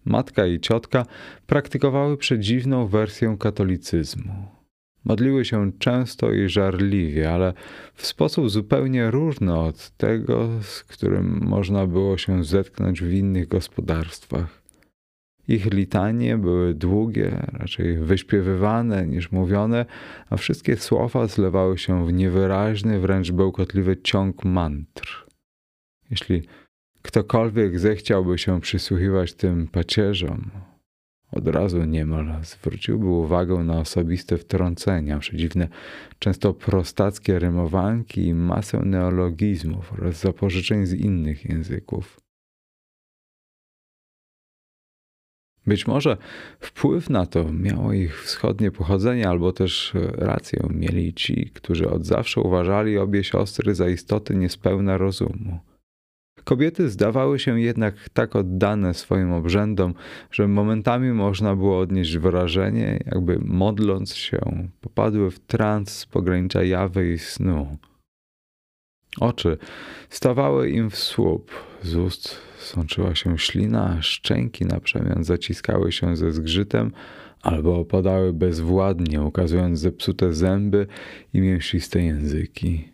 [0.06, 1.06] Matka i ciotka
[1.48, 4.61] praktykowały przedziwną wersję katolicyzmu.
[5.06, 7.54] Modliły się często i żarliwie, ale
[7.94, 14.62] w sposób zupełnie różny od tego, z którym można było się zetknąć w innych gospodarstwach.
[15.48, 19.86] Ich litanie były długie, raczej wyśpiewywane niż mówione,
[20.30, 25.26] a wszystkie słowa zlewały się w niewyraźny, wręcz bełkotliwy ciąg mantr.
[26.12, 26.44] Jeśli
[27.02, 30.52] ktokolwiek zechciałby się przysłuchiwać tym pacierzom,
[31.32, 35.67] od razu niemal zwróciłby uwagę na osobiste wtrącenia, przedziwne,
[36.20, 42.22] często prostackie rymowanki i masę neologizmów oraz zapożyczeń z innych języków.
[45.67, 46.17] Być może
[46.60, 52.41] wpływ na to miało ich wschodnie pochodzenie, albo też rację mieli ci, którzy od zawsze
[52.41, 55.60] uważali obie siostry za istoty niespełna rozumu.
[56.44, 59.94] Kobiety zdawały się jednak tak oddane swoim obrzędom,
[60.32, 64.40] że momentami można było odnieść wrażenie, jakby modląc się,
[64.82, 67.78] popadły w trans z pogranicza jawy i snu.
[69.20, 69.58] Oczy
[70.10, 71.52] stawały im w słup,
[71.84, 76.92] z ust sączyła się ślina, szczęki na przemian zaciskały się ze zgrzytem
[77.42, 80.88] albo opadały bezwładnie, ukazując zepsute zęby
[81.34, 82.91] i mięsiste języki.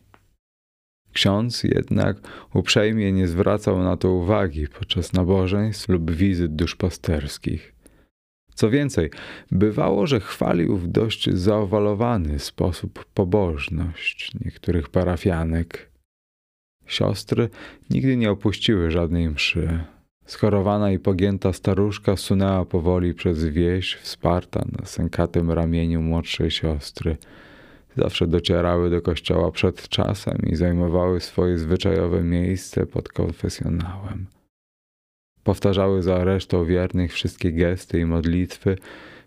[1.17, 2.17] Ksiądz jednak
[2.53, 7.75] uprzejmie nie zwracał na to uwagi podczas nabożeństw lub wizyt duszpasterskich.
[8.53, 9.09] Co więcej,
[9.51, 15.91] bywało, że chwalił w dość zaowalowany sposób pobożność niektórych parafianek.
[16.85, 17.49] Siostry
[17.89, 19.79] nigdy nie opuściły żadnej mszy.
[20.25, 27.17] Schorowana i pogięta staruszka sunęła powoli przez wieś, wsparta na sękatym ramieniu młodszej siostry–
[27.97, 34.27] zawsze docierały do kościoła przed czasem i zajmowały swoje zwyczajowe miejsce pod konfesjonałem.
[35.43, 38.77] Powtarzały za resztą wiernych wszystkie gesty i modlitwy,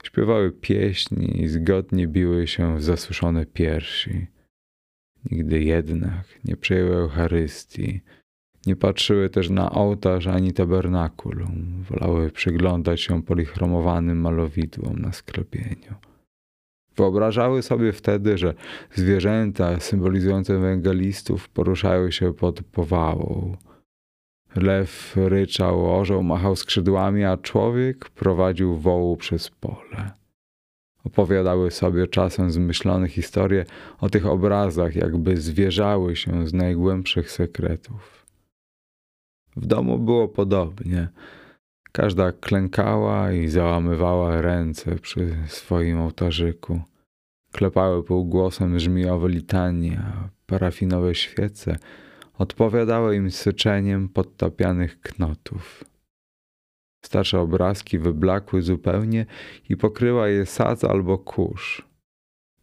[0.03, 4.27] śpiewały pieśni i zgodnie biły się w zasuszone piersi.
[5.31, 8.01] Nigdy jednak nie przyjęły Eucharystii,
[8.67, 16.10] nie patrzyły też na ołtarz ani tabernakulum, wolały przyglądać się polichromowanym malowidłom na sklepieniu.
[16.97, 18.55] Wyobrażały sobie wtedy, że
[18.95, 23.57] zwierzęta symbolizujące ewangelistów poruszają się pod powałą.
[24.57, 30.11] Lew ryczał, orzeł machał skrzydłami, a człowiek prowadził wołu przez pole.
[31.05, 33.65] Opowiadały sobie czasem zmyślone historie
[33.99, 38.27] o tych obrazach, jakby zwierzały się z najgłębszych sekretów.
[39.57, 41.09] W domu było podobnie.
[41.93, 46.81] Każda klękała i załamywała ręce przy swoim ołtarzyku.
[47.53, 50.03] Klepały półgłosem żmijowe litanie,
[50.47, 51.79] parafinowe świece
[52.39, 55.85] odpowiadały im syczeniem podtapianych knotów.
[57.05, 59.27] Starsze obrazki wyblakły zupełnie
[59.69, 61.83] i pokryła je sadz albo kurz.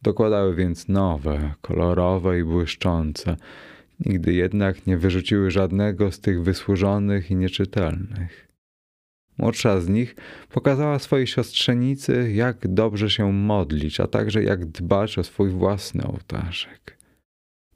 [0.01, 3.37] Dokładały więc nowe, kolorowe i błyszczące.
[3.99, 8.46] Nigdy jednak nie wyrzuciły żadnego z tych wysłużonych i nieczytelnych.
[9.37, 10.15] Młodsza z nich
[10.49, 16.97] pokazała swojej siostrzenicy, jak dobrze się modlić, a także jak dbać o swój własny ołtarzek.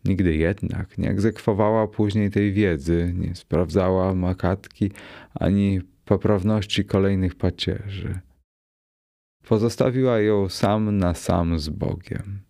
[0.06, 4.92] Nigdy jednak nie egzekwowała później tej wiedzy, nie sprawdzała makatki
[5.34, 8.20] ani poprawności kolejnych pacierzy.
[9.48, 12.42] Pozostawiła ją sam na sam z Bogiem.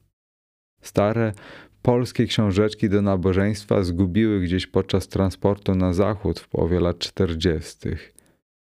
[0.82, 1.34] Stare
[1.82, 8.14] polskie książeczki do nabożeństwa zgubiły gdzieś podczas transportu na zachód w połowie lat czterdziestych.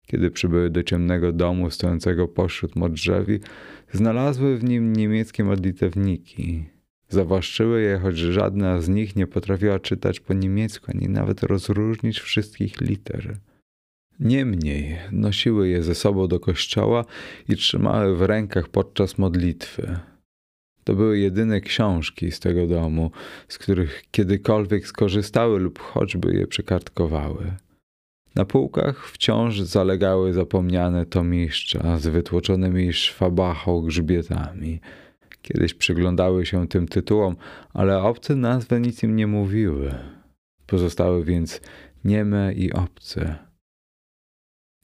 [0.06, 3.40] Kiedy przybyły do ciemnego domu stojącego pośród modrzewi,
[3.92, 6.66] znalazły w nim niemieckie modlitewniki.
[7.10, 12.82] Zawłaszczyły je, choć żadna z nich nie potrafiła czytać po niemiecku, ani nawet rozróżnić wszystkich
[12.82, 13.38] liter.
[14.20, 17.06] Niemniej nosiły je ze sobą do kościoła
[17.50, 20.00] i trzymały w rękach podczas modlitwy.
[20.84, 23.12] To były jedyne książki z tego domu,
[23.48, 27.52] z których kiedykolwiek skorzystały lub choćby je przykartkowały.
[28.36, 34.80] Na półkach wciąż zalegały zapomniane tomiszcza z wytłoczonymi szwabachą grzbietami.
[35.42, 37.36] Kiedyś przyglądały się tym tytułom,
[37.74, 39.96] ale obce nazwy nic im nie mówiły.
[40.66, 41.62] Pozostały więc
[42.04, 43.36] nieme i obce.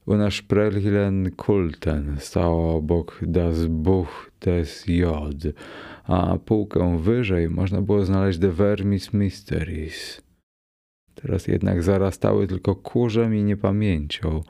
[0.05, 5.43] Unsprechlichen Kulten stało obok Das Buch des Jod,
[6.03, 10.30] a półkę wyżej można było znaleźć The Vermis Mysteries.
[11.15, 14.41] Teraz jednak zarastały tylko kurzem i niepamięcią,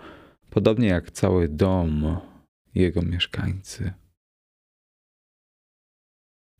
[0.50, 2.18] podobnie jak cały dom
[2.76, 3.94] jego mieszkańcy.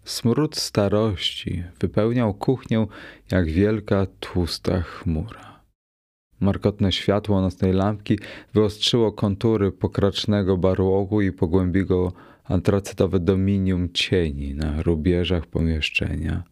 [0.04, 2.88] Smród starości wypełniał kuchnię
[3.32, 5.62] jak wielka, tłusta chmura.
[6.40, 8.20] Markotne światło nocnej lampki
[8.54, 16.44] wyostrzyło kontury pokracznego barłogu i pogłębiło antracytowe dominium cieni na rubieżach pomieszczenia.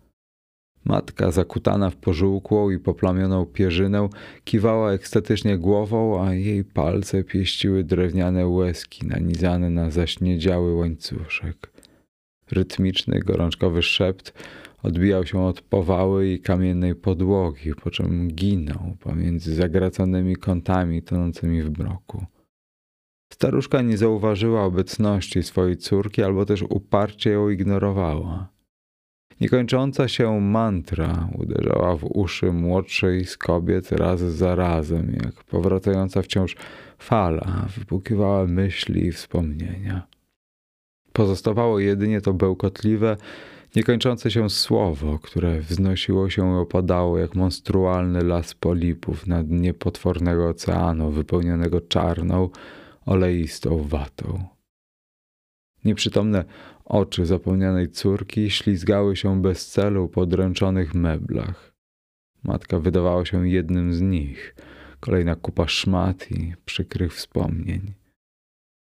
[0.86, 4.10] Matka, zakutana w pożółkłą i poplamioną pierzynę,
[4.44, 11.72] kiwała ekstatycznie głową, a jej palce pieściły drewniane łezki nanizane na zaśniedziały łańcuszek.
[12.52, 14.34] Rytmiczny, gorączkowy szept
[14.84, 21.80] odbijał się od powały i kamiennej podłogi, po czym ginął pomiędzy zagraconymi kątami tonącymi w
[21.80, 22.26] mroku.
[23.34, 28.59] Staruszka nie zauważyła obecności swojej córki, albo też uparcie ją ignorowała.
[29.42, 36.56] Niekończąca się mantra uderzała w uszy młodszej z kobiet raz za razem, jak powracająca wciąż
[36.98, 40.08] fala wypukiwała myśli i wspomnienia.
[41.14, 43.18] Pozostawało jedynie to bełkotliwe,
[43.76, 50.50] niekończące się słowo, które wznosiło się i opadało jak monstrualny las polipów na dnie potwornego
[50.50, 52.50] oceanu wypełnionego czarną,
[53.06, 54.48] oleistą watą.
[55.86, 56.46] Nieprzytomne
[56.90, 61.74] oczy zapomnianej córki ślizgały się bez celu po dręczonych meblach.
[62.44, 64.56] Matka wydawała się jednym z nich,
[65.00, 67.94] kolejna kupa szmat i przykrych wspomnień.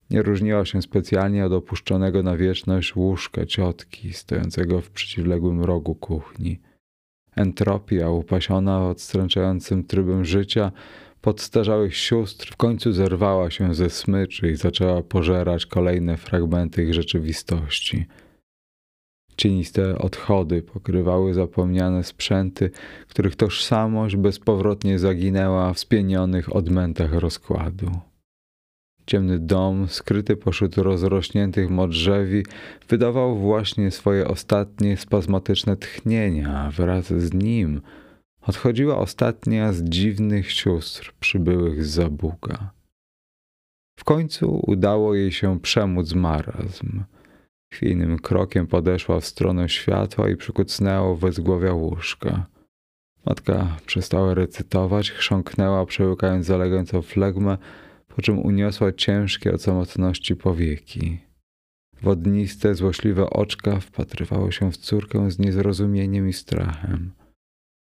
[0.09, 6.59] Nie różniła się specjalnie od opuszczonego na wieczność łóżka ciotki stojącego w przeciwległym rogu kuchni.
[7.35, 10.71] Entropia, upasiona odstręczającym trybem życia,
[11.21, 18.05] podstarzałych sióstr w końcu zerwała się ze smyczy i zaczęła pożerać kolejne fragmenty ich rzeczywistości.
[19.37, 22.71] Cieniste odchody pokrywały zapomniane sprzęty,
[23.07, 27.91] których tożsamość bezpowrotnie zaginęła w spienionych odmętach rozkładu.
[29.05, 32.45] Ciemny dom, skryty pośród rozrośniętych modrzewi,
[32.89, 37.81] wydawał właśnie swoje ostatnie spazmatyczne tchnienia, wraz z nim
[38.47, 42.71] odchodziła ostatnia z dziwnych sióstr przybyłych z Zabuga.
[43.99, 47.03] W końcu udało jej się przemóc marazm.
[47.73, 52.45] Chwiejnym krokiem podeszła w stronę światła i przykucnęła wezgłowia łóżka.
[53.25, 57.57] Matka przestała recytować, chrząknęła, przełykając zalegającą flegmę,
[58.07, 61.19] po czym uniosła ciężkie od samotności powieki.
[62.01, 67.11] Wodniste, złośliwe oczka wpatrywały się w córkę z niezrozumieniem i strachem.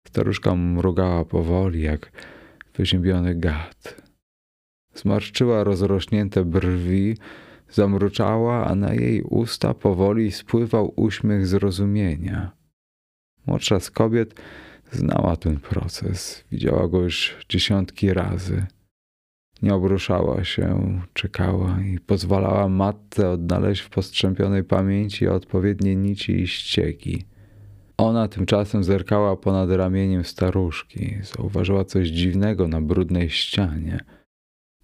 [0.07, 2.11] Staruszka mrugała powoli, jak
[2.75, 4.01] wyziębiony gad.
[4.93, 7.17] Zmarszczyła rozrośnięte brwi,
[7.69, 12.51] zamruczała, a na jej usta powoli spływał uśmiech zrozumienia.
[13.45, 14.41] Młodsza z kobiet
[14.91, 18.65] znała ten proces, widziała go już dziesiątki razy.
[19.61, 27.25] Nie obruszała się, czekała i pozwalała matce odnaleźć w postrzępionej pamięci odpowiednie nici i ścieki.
[27.97, 33.99] Ona tymczasem zerkała ponad ramieniem staruszki, zauważyła coś dziwnego na brudnej ścianie.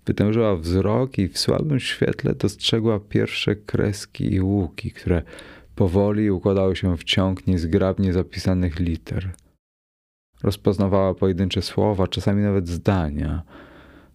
[0.06, 5.22] Wytężyła wzrok i w słabym świetle dostrzegła pierwsze kreski i łuki, które
[5.76, 9.34] powoli układały się w ciąg niezgrabnie zapisanych liter.
[10.44, 13.42] Rozpoznawała pojedyncze słowa, czasami nawet zdania–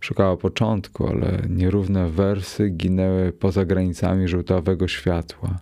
[0.05, 5.59] Szukała początku, ale nierówne wersy ginęły poza granicami żółtawego światła.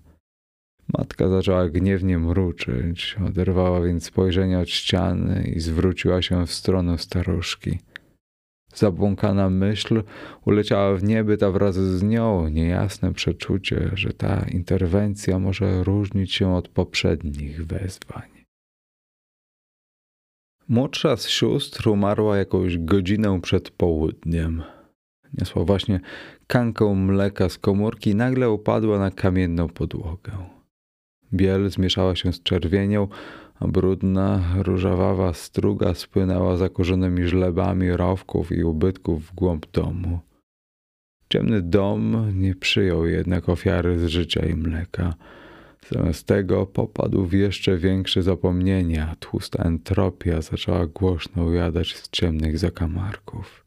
[0.89, 7.79] Matka zaczęła gniewnie mruczyć, oderwała więc spojrzenie od ściany i zwróciła się w stronę staruszki.
[8.75, 10.03] Zabłąkana myśl
[10.45, 16.55] uleciała w niebyt, a wraz z nią niejasne przeczucie, że ta interwencja może różnić się
[16.55, 18.29] od poprzednich wezwań.
[20.69, 24.63] Młodsza z sióstr umarła jakąś godzinę przed południem.
[25.39, 26.01] Niosła właśnie
[26.47, 30.33] kankę mleka z komórki i nagle upadła na kamienną podłogę.
[31.35, 33.09] Biel zmieszała się z czerwienią,
[33.61, 40.21] a brudna, różawawa struga spłynęła zakurzonymi żlebami rowków i ubytków w głąb domu.
[41.29, 45.15] Ciemny dom nie przyjął jednak ofiary z życia i mleka.
[45.91, 52.59] Zamiast tego popadł w jeszcze większe zapomnienie, a tłusta entropia zaczęła głośno ujadać z ciemnych
[52.59, 53.62] zakamarków.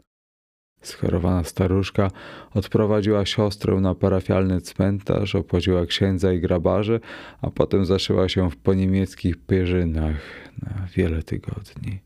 [0.88, 2.12] Schorowana staruszka
[2.54, 7.00] odprowadziła siostrę na parafialny cmentarz, opłaciła księdza i grabarzy,
[7.42, 10.22] a potem zaszyła się w poniemieckich pierzynach
[10.62, 12.00] na wiele tygodni.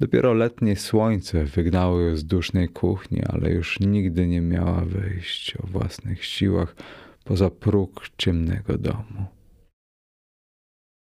[0.00, 5.66] Dopiero letnie słońce wygnało ją z dusznej kuchni, ale już nigdy nie miała wyjść o
[5.66, 6.76] własnych siłach,
[7.24, 9.26] poza próg ciemnego domu.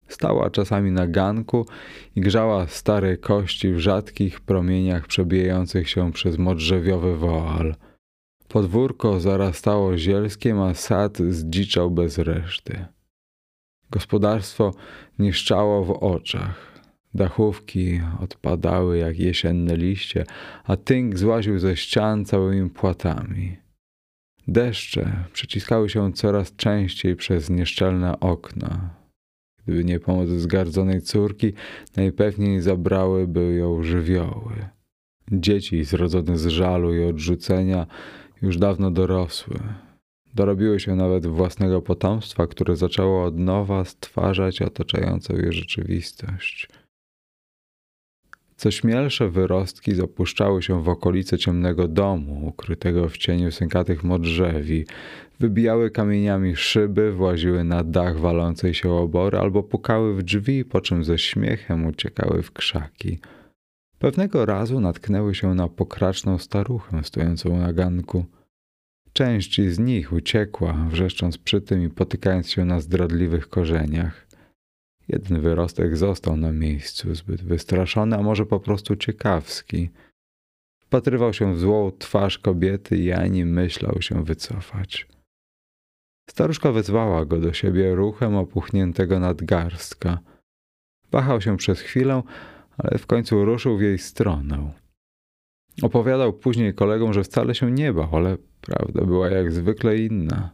[0.09, 1.67] Stała czasami na ganku
[2.17, 7.75] i grzała stare kości w rzadkich promieniach przebijających się przez modrzewiowy woal.
[8.49, 12.87] Podwórko zarastało zielskiem, a sad zdziczał bez reszty.
[13.91, 14.75] Gospodarstwo
[15.19, 16.75] niszczało w oczach.
[17.15, 20.25] Dachówki odpadały jak jesienne liście,
[20.65, 23.57] a tynk złaził ze ścian całymi płatami.
[24.49, 29.04] Deszcze przyciskały się coraz częściej przez nieszczelne okna.
[29.65, 31.53] Gdyby nie pomoc zgardzonej córki,
[31.97, 34.69] najpewniej zabrałyby ją żywioły.
[35.33, 37.87] Dzieci zrodzone z żalu i odrzucenia
[38.43, 39.61] już dawno dorosły.
[40.35, 46.69] Dorobiły się nawet własnego potomstwa, które zaczęło od nowa stwarzać otaczającą je rzeczywistość.
[48.57, 54.87] Co śmielsze wyrostki zapuszczały się w okolice ciemnego domu, ukrytego w cieniu sękatych modrzewi,
[55.41, 61.05] wybijały kamieniami szyby, właziły na dach walącej się obory albo pukały w drzwi, po czym
[61.05, 63.19] ze śmiechem uciekały w krzaki.
[63.99, 68.25] Pewnego razu natknęły się na pokraczną staruchę stojącą na ganku.
[69.13, 74.27] Część z nich uciekła, wrzeszcząc przy tym i potykając się na zdradliwych korzeniach.
[75.09, 79.91] Jeden wyrostek został na miejscu, zbyt wystraszony, a może po prostu ciekawski.
[80.81, 85.07] Wpatrywał się w złą twarz kobiety i ani myślał się wycofać.
[86.31, 90.19] Staruszka wezwała go do siebie ruchem opuchniętego nadgarstka.
[91.11, 92.23] Wahał się przez chwilę,
[92.79, 94.73] ale w końcu ruszył w jej stronę.
[95.83, 100.51] Opowiadał później kolegom, że wcale się nie bał, ale prawda była jak zwykle inna.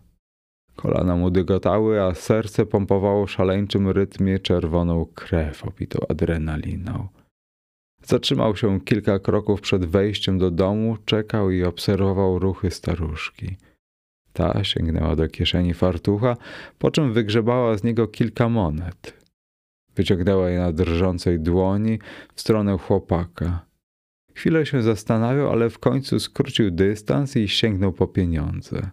[0.76, 7.08] Kolana mu dygotały, a serce pompowało w szaleńczym rytmie czerwoną krew opitą adrenaliną.
[8.02, 13.56] Zatrzymał się kilka kroków przed wejściem do domu, czekał i obserwował ruchy staruszki.
[14.32, 16.36] Ta sięgnęła do kieszeni fartucha,
[16.78, 19.20] po czym wygrzebała z niego kilka monet.
[19.96, 21.98] Wyciągnęła je na drżącej dłoni
[22.34, 23.66] w stronę chłopaka.
[24.34, 28.90] Chwilę się zastanawiał, ale w końcu skrócił dystans i sięgnął po pieniądze.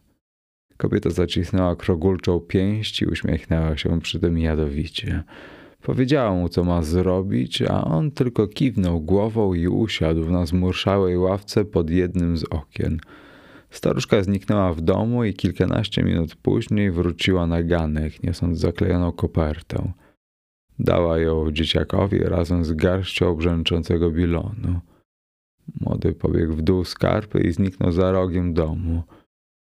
[0.77, 5.23] Kobieta zacisnęła krogulczą pięść i uśmiechnęła się przy tym jadowicie.
[5.81, 11.65] Powiedziała mu, co ma zrobić, a on tylko kiwnął głową i usiadł na zmurszałej ławce
[11.65, 12.99] pod jednym z okien.
[13.77, 19.93] Staruszka zniknęła w domu i kilkanaście minut później wróciła na ganek, niosąc zaklejoną kopertę.
[20.79, 24.79] Dała ją dzieciakowi razem z garścią brzęczącego bilonu.
[25.81, 29.03] Młody pobiegł w dół skarpy i zniknął za rogiem domu.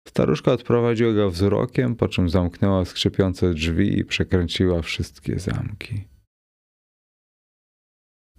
[0.08, 6.04] Staruszka odprowadziła go wzrokiem, po czym zamknęła skrzypiące drzwi i przekręciła wszystkie zamki.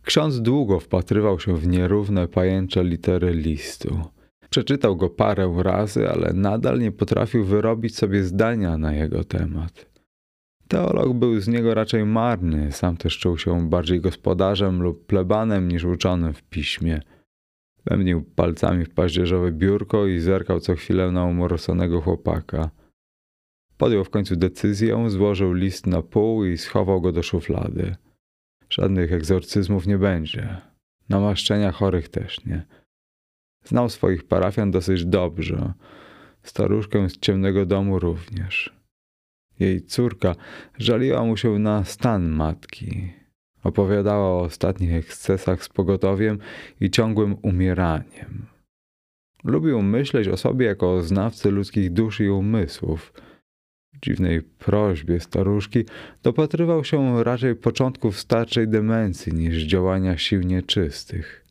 [0.02, 4.14] Ksiądz długo wpatrywał się w nierówne pajęcze litery listu.
[4.50, 9.94] Przeczytał go parę razy, ale nadal nie potrafił wyrobić sobie zdania na jego temat.
[10.68, 15.84] Teolog był z niego raczej marny, sam też czuł się bardziej gospodarzem lub plebanem niż
[15.84, 17.00] uczonym w piśmie.
[17.84, 22.70] Wemnił palcami w paździerzowe biurko i zerkał co chwilę na umorsonego chłopaka.
[23.76, 27.96] Podjął w końcu decyzję, złożył list na pół i schował go do szuflady.
[28.70, 30.56] Żadnych egzorcyzmów nie będzie.
[31.08, 32.66] Namaszczenia chorych też nie.
[33.64, 35.72] Znał swoich parafian dosyć dobrze.
[36.42, 38.74] Staruszkę z ciemnego domu również.
[39.60, 40.34] Jej córka
[40.78, 43.12] żaliła mu się na stan matki.
[43.62, 46.38] Opowiadała o ostatnich ekscesach z pogotowiem
[46.80, 48.46] i ciągłym umieraniem.
[49.44, 53.12] Lubił myśleć o sobie jako o znawcy ludzkich dusz i umysłów.
[53.92, 55.84] W dziwnej prośbie staruszki
[56.22, 61.43] dopatrywał się raczej początków starczej demencji niż działania sił nieczystych.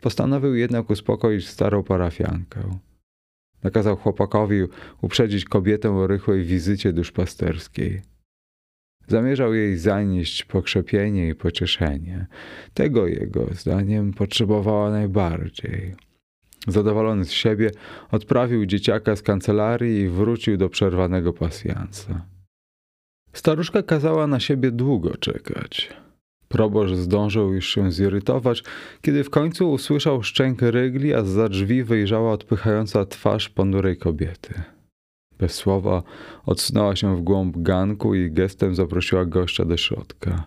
[0.00, 2.78] Postanowił jednak uspokoić starą parafiankę.
[3.62, 4.62] Nakazał chłopakowi
[5.00, 8.02] uprzedzić kobietę o rychłej wizycie duszpasterskiej.
[9.06, 12.26] Zamierzał jej zanieść pokrzepienie i pocieszenie.
[12.74, 15.94] Tego jego zdaniem potrzebowała najbardziej.
[16.66, 17.70] Zadowolony z siebie,
[18.10, 22.26] odprawił dzieciaka z kancelarii i wrócił do przerwanego pasjansa.
[23.32, 25.90] Staruszka kazała na siebie długo czekać.
[26.48, 28.64] Proboszcz zdążył już się zirytować,
[29.02, 34.54] kiedy w końcu usłyszał szczęk rygli, a za drzwi wyjrzała odpychająca twarz ponurej kobiety.
[35.38, 36.02] Bez słowa
[36.46, 40.44] odsunęła się w głąb ganku i gestem zaprosiła gościa do środka.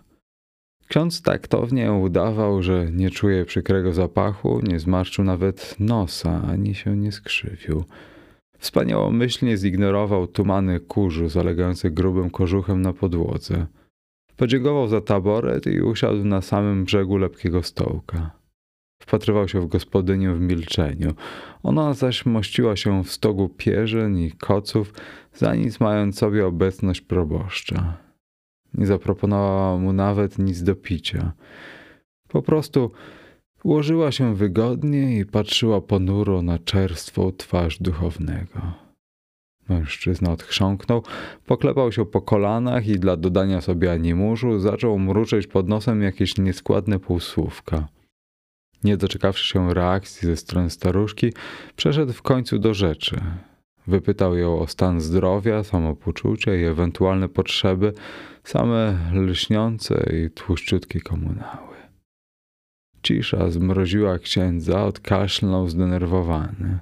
[0.88, 7.12] Ksiądz taktownie udawał, że nie czuje przykrego zapachu, nie zmarszczył nawet nosa, ani się nie
[7.12, 7.84] skrzywił.
[8.58, 13.66] Wspaniałomyślnie zignorował tumany kurzu zalegający grubym kożuchem na podłodze.
[14.42, 18.30] Podziękował za taboret i usiadł na samym brzegu lepkiego stołka.
[19.02, 21.14] Wpatrywał się w gospodynię w milczeniu.
[21.62, 24.94] Ona zaś mościła się w stogu pierzyn i koców,
[25.34, 27.98] za nic mając sobie obecność proboszcza.
[28.74, 31.32] Nie zaproponowała mu nawet nic do picia.
[32.28, 32.90] Po prostu
[33.64, 38.81] ułożyła się wygodnie i patrzyła ponuro na czerstwą twarz duchownego.
[39.68, 41.02] Mężczyzna odchrząknął,
[41.46, 46.98] poklepał się po kolanach i dla dodania sobie animuszu zaczął mruczeć pod nosem jakieś nieskładne
[46.98, 47.88] półsłówka.
[48.84, 51.32] Nie doczekawszy się reakcji ze strony staruszki,
[51.76, 53.20] przeszedł w końcu do rzeczy.
[53.86, 57.92] Wypytał ją o stan zdrowia, samopoczucie i ewentualne potrzeby,
[58.44, 61.76] same lśniące i tłuszczutkie komunały.
[63.02, 66.78] Cisza zmroziła księdza, odkaszlnął zdenerwowany.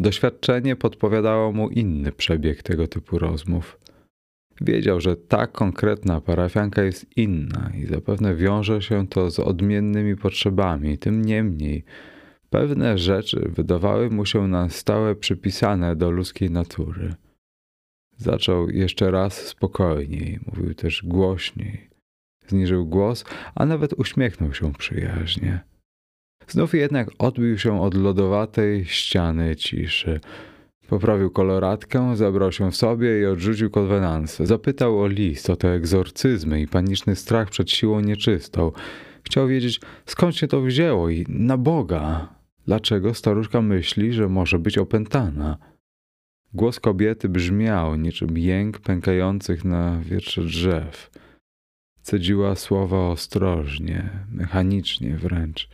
[0.00, 3.78] Doświadczenie podpowiadało mu inny przebieg tego typu rozmów.
[4.60, 10.98] Wiedział, że ta konkretna parafianka jest inna i zapewne wiąże się to z odmiennymi potrzebami.
[10.98, 11.84] Tym niemniej,
[12.50, 17.14] pewne rzeczy wydawały mu się na stałe przypisane do ludzkiej natury.
[18.16, 21.90] Zaczął jeszcze raz spokojniej, mówił też głośniej.
[22.46, 23.24] Zniżył głos,
[23.54, 25.69] a nawet uśmiechnął się przyjaźnie.
[26.50, 30.20] Znów jednak odbił się od lodowatej ściany ciszy.
[30.88, 34.46] Poprawił koloratkę, zabrał się w sobie i odrzucił konwenansę.
[34.46, 38.72] Zapytał o list, o te egzorcyzmy i paniczny strach przed siłą nieczystą.
[39.22, 42.34] Chciał wiedzieć, skąd się to wzięło i na Boga.
[42.66, 45.56] Dlaczego staruszka myśli, że może być opętana?
[46.54, 51.10] Głos kobiety brzmiał niczym jęk pękających na wietrze drzew.
[52.02, 55.68] Cedziła słowa ostrożnie, mechanicznie wręcz.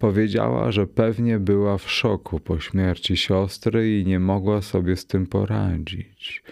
[0.00, 5.26] Powiedziała, że pewnie była w szoku po śmierci siostry i nie mogła sobie z tym
[5.26, 6.42] poradzić.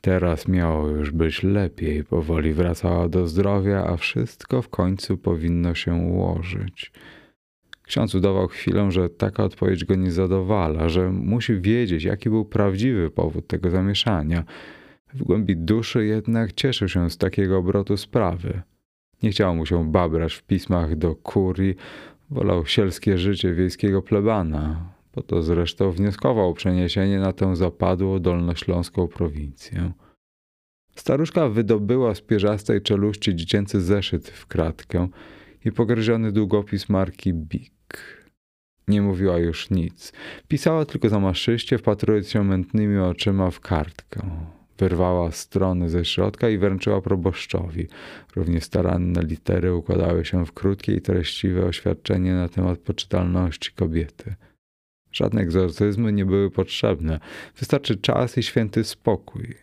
[0.00, 5.94] Teraz miało już być lepiej, powoli wracała do zdrowia, a wszystko w końcu powinno się
[5.94, 6.92] ułożyć.
[7.82, 13.10] Ksiądz udawał chwilę, że taka odpowiedź go nie zadowala, że musi wiedzieć, jaki był prawdziwy
[13.10, 14.44] powód tego zamieszania.
[15.14, 18.62] W głębi duszy jednak cieszył się z takiego obrotu sprawy.
[19.22, 21.76] Nie chciało mu się babrać w pismach do kurii,
[22.30, 29.92] Wolał sielskie życie wiejskiego plebana, po to zresztą wnioskował przeniesienie na tę zapadłą dolnośląską prowincję.
[30.96, 35.08] Staruszka wydobyła z pierzastej czeluści dziecięcy zeszyt w kratkę
[35.64, 37.72] i pogryziony długopis marki Big.
[38.88, 40.12] Nie mówiła już nic.
[40.48, 44.30] Pisała tylko zamaszyście, wpatrując się mętnymi oczyma w kartkę.
[44.78, 47.88] Wyrwała strony ze środka i wręczyła proboszczowi.
[48.36, 54.34] Równie staranne litery układały się w krótkie i treściwe oświadczenie na temat poczytalności kobiety.
[55.12, 57.20] Żadne egzorcyzmy nie były potrzebne.
[57.58, 59.54] Wystarczy czas i święty spokój.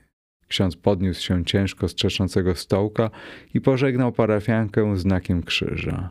[0.47, 3.09] Ksiądz podniósł się ciężko z trzeszącego stołka
[3.53, 6.09] i pożegnał parafiankę znakiem krzyża.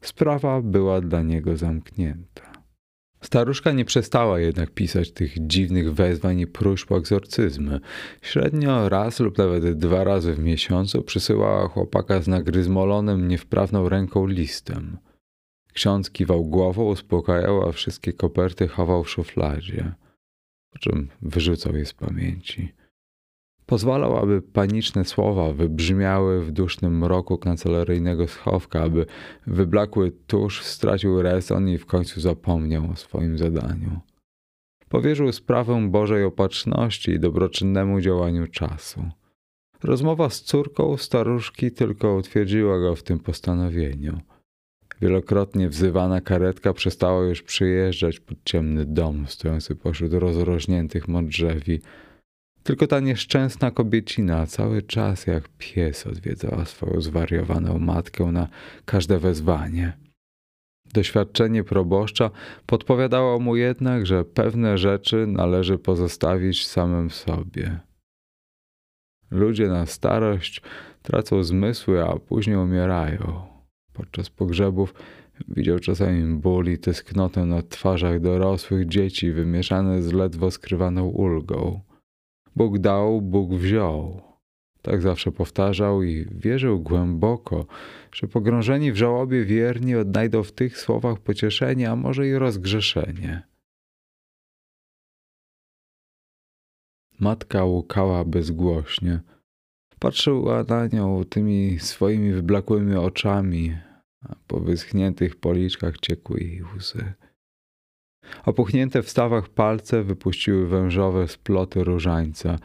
[0.00, 2.55] Sprawa była dla niego zamknięta.
[3.26, 7.80] Staruszka nie przestała jednak pisać tych dziwnych wezwań i próśb o egzorcyzmy.
[8.22, 14.98] Średnio raz lub nawet dwa razy w miesiącu przysyłała chłopaka z nagryzmolonym niewprawną ręką listem.
[15.72, 19.94] Ksiądz kiwał głową, uspokajał, a wszystkie koperty chował w szufladzie,
[20.72, 22.72] po czym wyrzucał je z pamięci.
[23.66, 29.06] Pozwalał, aby paniczne słowa wybrzmiały w dusznym mroku kancelaryjnego schowka, aby
[29.46, 34.00] wyblakły tusz stracił rezon i w końcu zapomniał o swoim zadaniu.
[34.88, 39.04] Powierzył sprawę Bożej opatrzności i dobroczynnemu działaniu czasu.
[39.82, 44.20] Rozmowa z córką staruszki tylko utwierdziła go w tym postanowieniu.
[45.00, 51.80] Wielokrotnie wzywana karetka przestała już przyjeżdżać pod ciemny dom stojący pośród rozrośniętych modrzewi,
[52.66, 58.48] tylko ta nieszczęsna kobiecina cały czas jak pies odwiedzała swoją zwariowaną matkę na
[58.84, 59.92] każde wezwanie.
[60.94, 62.30] Doświadczenie proboszcza
[62.66, 67.80] podpowiadało mu jednak, że pewne rzeczy należy pozostawić samym sobie.
[69.30, 70.62] Ludzie na starość
[71.02, 73.46] tracą zmysły, a później umierają.
[73.92, 74.94] Podczas pogrzebów
[75.48, 81.85] widział czasami ból i tęsknotę na twarzach dorosłych dzieci wymieszane z ledwo skrywaną ulgą.
[82.56, 84.22] Bóg dał, Bóg wziął.
[84.82, 87.66] Tak zawsze powtarzał i wierzył głęboko,
[88.12, 93.42] że pogrążeni w żałobie wierni odnajdą w tych słowach pocieszenie, a może i rozgrzeszenie.
[97.20, 99.20] Matka łukała bezgłośnie.
[99.98, 103.78] Patrzyła na nią tymi swoimi wyblakłymi oczami,
[104.28, 107.12] a po wyschniętych policzkach ciekły jej łzy.
[108.44, 112.58] Opuchnięte w stawach palce wypuściły wężowe sploty różańca,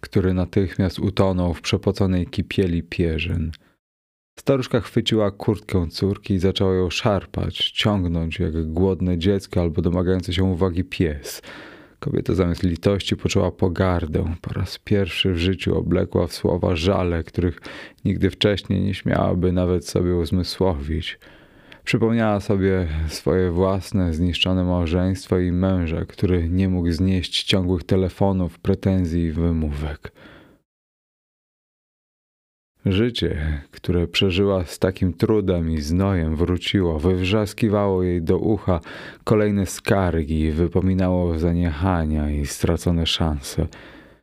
[0.00, 3.50] który natychmiast utonął w przepoconej kipieli pierzyn.
[4.38, 10.44] Staruszka chwyciła kurtkę córki i zaczęła ją szarpać, ciągnąć jak głodne dziecko albo domagający się
[10.44, 11.42] uwagi pies.
[11.98, 14.34] Kobieta zamiast litości poczuła pogardę.
[14.40, 17.60] Po raz pierwszy w życiu oblekła w słowa żale, których
[18.04, 21.18] nigdy wcześniej nie śmiałaby nawet sobie uzmysłowić.
[21.84, 29.22] Przypomniała sobie swoje własne zniszczone małżeństwo i męża, który nie mógł znieść ciągłych telefonów, pretensji
[29.22, 30.12] i wymówek.
[32.86, 38.80] Życie, które przeżyła z takim trudem i znojem, wróciło, wywrzaskiwało jej do ucha
[39.24, 43.66] kolejne skargi, wypominało zaniechania i stracone szanse.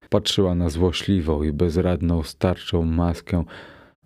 [0.10, 3.44] Patrzyła na złośliwą i bezradną starczą maskę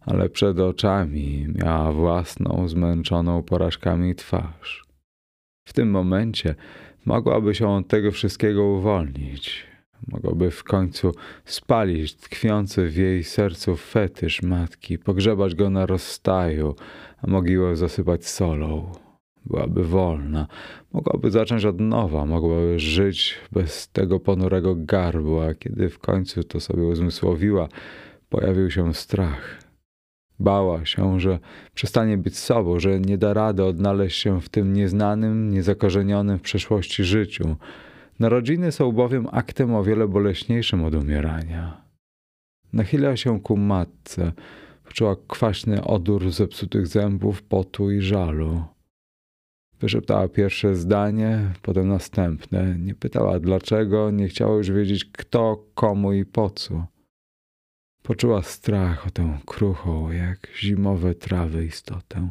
[0.05, 4.85] ale przed oczami miała własną, zmęczoną porażkami twarz.
[5.67, 6.55] W tym momencie
[7.05, 9.63] mogłaby się od tego wszystkiego uwolnić.
[10.07, 11.11] Mogłaby w końcu
[11.45, 16.75] spalić tkwiący w jej sercu fetysz matki, pogrzebać go na rozstaju,
[17.21, 18.91] a mogiłę zasypać solą.
[19.45, 20.47] Byłaby wolna,
[20.93, 26.59] mogłaby zacząć od nowa, mogłaby żyć bez tego ponurego garbu, a kiedy w końcu to
[26.59, 27.67] sobie uzmysłowiła,
[28.29, 29.64] pojawił się strach.
[30.39, 31.39] Bała się, że
[31.73, 37.03] przestanie być sobą, że nie da rady odnaleźć się w tym nieznanym, niezakorzenionym w przeszłości
[37.03, 37.55] życiu.
[38.19, 41.81] Narodziny są bowiem aktem o wiele boleśniejszym od umierania.
[42.73, 44.31] Nachyliła się ku matce,
[44.85, 48.63] poczuła kwaśny odór zepsutych zębów, potu i żalu.
[49.79, 52.75] Wyszeptała pierwsze zdanie, potem następne.
[52.79, 56.94] Nie pytała dlaczego, nie chciała już wiedzieć kto, komu i po co.
[58.05, 62.29] Poczuła strach o tę kruchą, jak zimowe trawy istotę.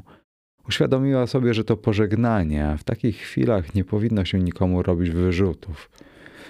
[0.69, 5.91] Uświadomiła sobie, że to pożegnanie, a w takich chwilach nie powinno się nikomu robić wyrzutów.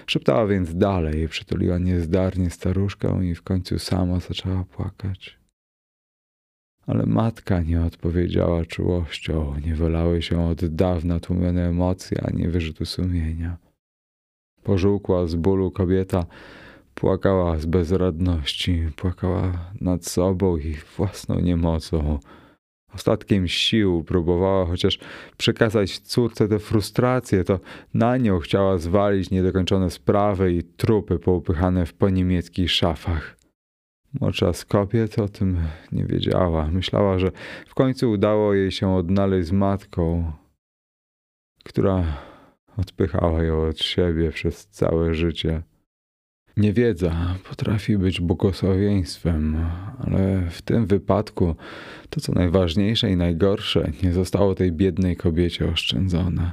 [0.07, 5.39] Szeptała więc dalej, przytuliła niezdarnie staruszkę i w końcu sama zaczęła płakać.
[6.87, 13.57] Ale matka nie odpowiedziała czułością, nie wolały się od dawna tłumione emocje ani wyrzutu sumienia.
[14.63, 16.25] Pożółkła z bólu kobieta
[16.95, 22.19] Płakała z bezradności, płakała nad sobą i własną niemocą.
[22.93, 24.99] Ostatkiem sił próbowała chociaż
[25.37, 27.59] przekazać córce tę frustrację, to
[27.93, 33.37] na nią chciała zwalić niedokończone sprawy i trupy poupychane w poniemieckich szafach.
[34.21, 35.57] Młodsza z kobiet o tym
[35.91, 36.67] nie wiedziała.
[36.67, 37.31] Myślała, że
[37.67, 40.31] w końcu udało jej się odnaleźć z matką,
[41.63, 42.03] która
[42.77, 45.61] odpychała ją od siebie przez całe życie.
[46.57, 49.65] Niewiedza potrafi być błogosławieństwem,
[49.99, 51.55] ale w tym wypadku
[52.09, 56.51] to, co najważniejsze i najgorsze, nie zostało tej biednej kobiecie oszczędzone.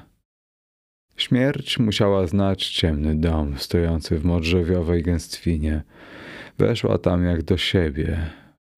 [1.16, 5.82] Śmierć musiała znać ciemny dom stojący w modrzewiowej gęstwinie.
[6.58, 8.30] Weszła tam jak do siebie.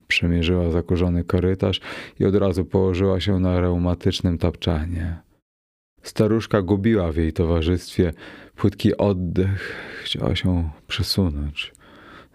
[0.07, 1.81] Przemierzyła zakurzony korytarz
[2.21, 5.24] i od razu położyła się na reumatycznym tapczanie.
[6.05, 8.13] Staruszka gubiła w jej towarzystwie
[8.57, 11.73] płytki oddech, chciała się przesunąć,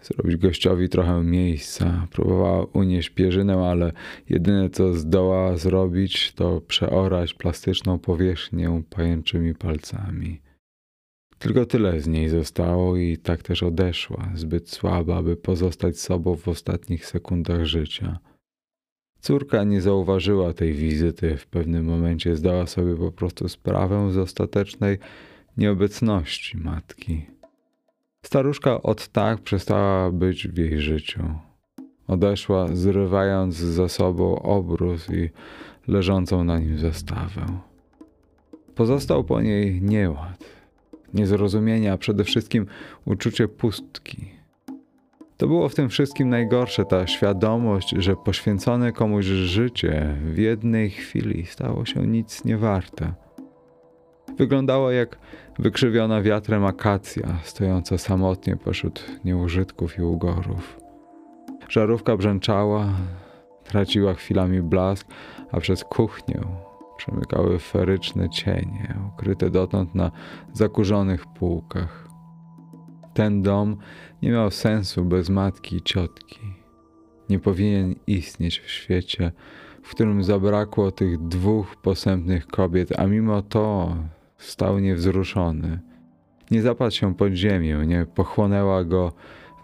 [0.02, 2.06] zrobić gościowi trochę miejsca.
[2.10, 3.92] Próbowała unieść pierzynę, ale
[4.28, 10.40] jedyne co zdołała zrobić, to przeorać plastyczną powierzchnię pajęczymi palcami.
[11.38, 16.48] Tylko tyle z niej zostało i tak też odeszła, zbyt słaba, by pozostać sobą w
[16.48, 18.18] ostatnich sekundach życia.
[19.20, 24.98] Córka nie zauważyła tej wizyty, w pewnym momencie zdała sobie po prostu sprawę z ostatecznej
[25.56, 27.26] nieobecności matki.
[28.22, 31.22] Staruszka od tak przestała być w jej życiu.
[32.06, 35.30] Odeszła, zrywając za sobą obrus i
[35.88, 37.46] leżącą na nim zastawę.
[38.74, 40.44] Pozostał po niej nieład,
[41.14, 42.66] niezrozumienie, a przede wszystkim
[43.04, 44.39] uczucie pustki.
[45.40, 51.46] To było w tym wszystkim najgorsze, ta świadomość, że poświęcone komuś życie w jednej chwili
[51.46, 53.12] stało się nic nie warte.
[54.38, 55.18] Wyglądała jak
[55.58, 60.80] wykrzywiona wiatrem akacja, stojąca samotnie pośród nieużytków i ugorów.
[61.68, 62.88] Żarówka brzęczała,
[63.64, 65.06] traciła chwilami blask,
[65.52, 66.40] a przez kuchnię
[66.96, 70.10] przemykały feryczne cienie, ukryte dotąd na
[70.52, 72.09] zakurzonych półkach.
[73.14, 73.76] Ten dom
[74.22, 76.40] nie miał sensu bez matki i ciotki.
[77.28, 79.32] Nie powinien istnieć w świecie,
[79.82, 83.96] w którym zabrakło tych dwóch posępnych kobiet, a mimo to
[84.38, 85.80] stał niewzruszony.
[86.50, 89.12] Nie zapadł się pod ziemię, nie pochłonęła go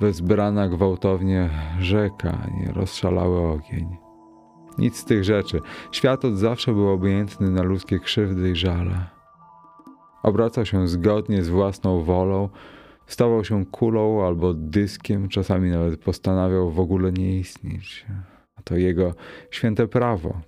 [0.00, 3.96] wezbrana gwałtownie rzeka, nie rozszalały ogień.
[4.78, 5.60] Nic z tych rzeczy.
[5.92, 9.06] Świat od zawsze był obojętny na ludzkie krzywdy i żale.
[10.22, 12.48] Obracał się zgodnie z własną wolą,
[13.06, 18.06] stawał się kulą albo dyskiem, czasami nawet postanawiał w ogóle nie istnieć.
[18.56, 19.14] A to jego
[19.50, 20.40] święte prawo.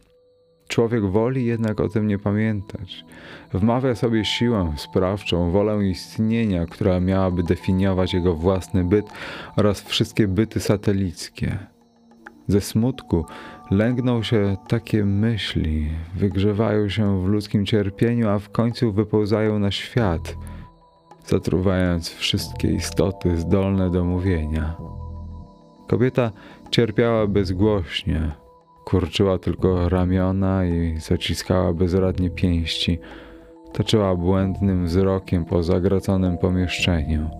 [0.68, 3.04] Człowiek woli jednak o tym nie pamiętać.
[3.52, 9.06] Wmawia sobie siłę sprawczą, wolę istnienia, która miałaby definiować jego własny byt
[9.56, 11.58] oraz wszystkie byty satelickie.
[12.48, 13.24] Ze smutku
[13.70, 20.36] lęgną się takie myśli, wygrzewają się w ludzkim cierpieniu, a w końcu wypełzają na świat,
[21.28, 24.76] zatruwając wszystkie istoty zdolne do mówienia.
[25.88, 26.32] Kobieta
[26.70, 28.30] cierpiała bezgłośnie,
[28.84, 32.98] kurczyła tylko ramiona i zaciskała bezradnie pięści.
[33.72, 37.30] Toczyła błędnym wzrokiem po zagraconym pomieszczeniu.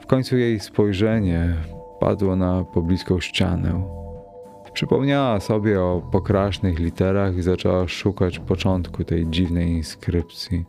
[0.00, 1.54] W końcu jej spojrzenie
[2.00, 3.82] padło na pobliską ścianę.
[4.72, 10.64] Przypomniała sobie o pokrasznych literach i zaczęła szukać początku tej dziwnej inskrypcji.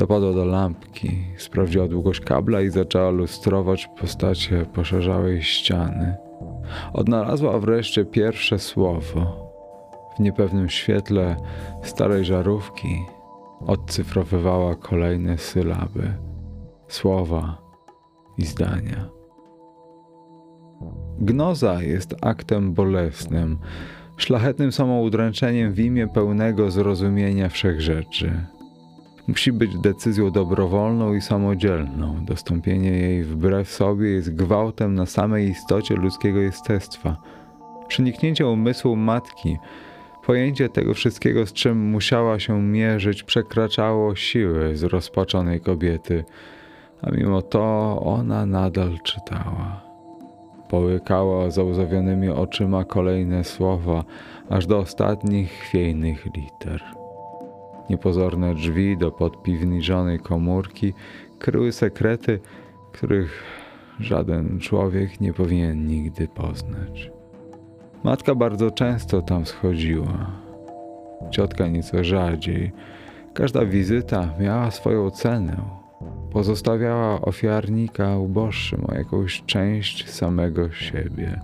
[0.00, 6.16] Dopadła do lampki, sprawdziła długość kabla i zaczęła lustrować postacie poszerzałej ściany.
[6.92, 9.50] Odnalazła wreszcie pierwsze słowo.
[10.16, 11.36] W niepewnym świetle
[11.82, 13.02] starej żarówki
[13.66, 16.14] odcyfrowywała kolejne sylaby,
[16.88, 17.58] słowa
[18.38, 19.08] i zdania.
[21.18, 23.58] Gnoza jest aktem bolesnym,
[24.16, 28.46] szlachetnym samoudręczeniem w imię pełnego zrozumienia wszechrzeczy.
[29.30, 32.24] Musi być decyzją dobrowolną i samodzielną.
[32.24, 37.16] Dostąpienie jej wbrew sobie jest gwałtem na samej istocie ludzkiego jestestwa.
[37.88, 39.56] Przeniknięcie umysłu matki,
[40.26, 46.24] pojęcie tego wszystkiego, z czym musiała się mierzyć, przekraczało siły zrozpaczonej kobiety,
[47.02, 47.60] a mimo to
[48.04, 49.82] ona nadal czytała.
[50.68, 54.04] Połykała załzawionymi oczyma kolejne słowa,
[54.48, 56.99] aż do ostatnich chwiejnych liter.
[57.90, 60.94] Niepozorne drzwi do podpiwniczonej komórki
[61.38, 62.40] kryły sekrety,
[62.92, 63.44] których
[64.00, 67.10] żaden człowiek nie powinien nigdy poznać.
[68.04, 70.30] Matka bardzo często tam schodziła,
[71.30, 72.72] ciotka nieco rzadziej.
[73.34, 75.56] Każda wizyta miała swoją cenę.
[76.32, 81.40] Pozostawiała ofiarnika uboższym o jakąś część samego siebie.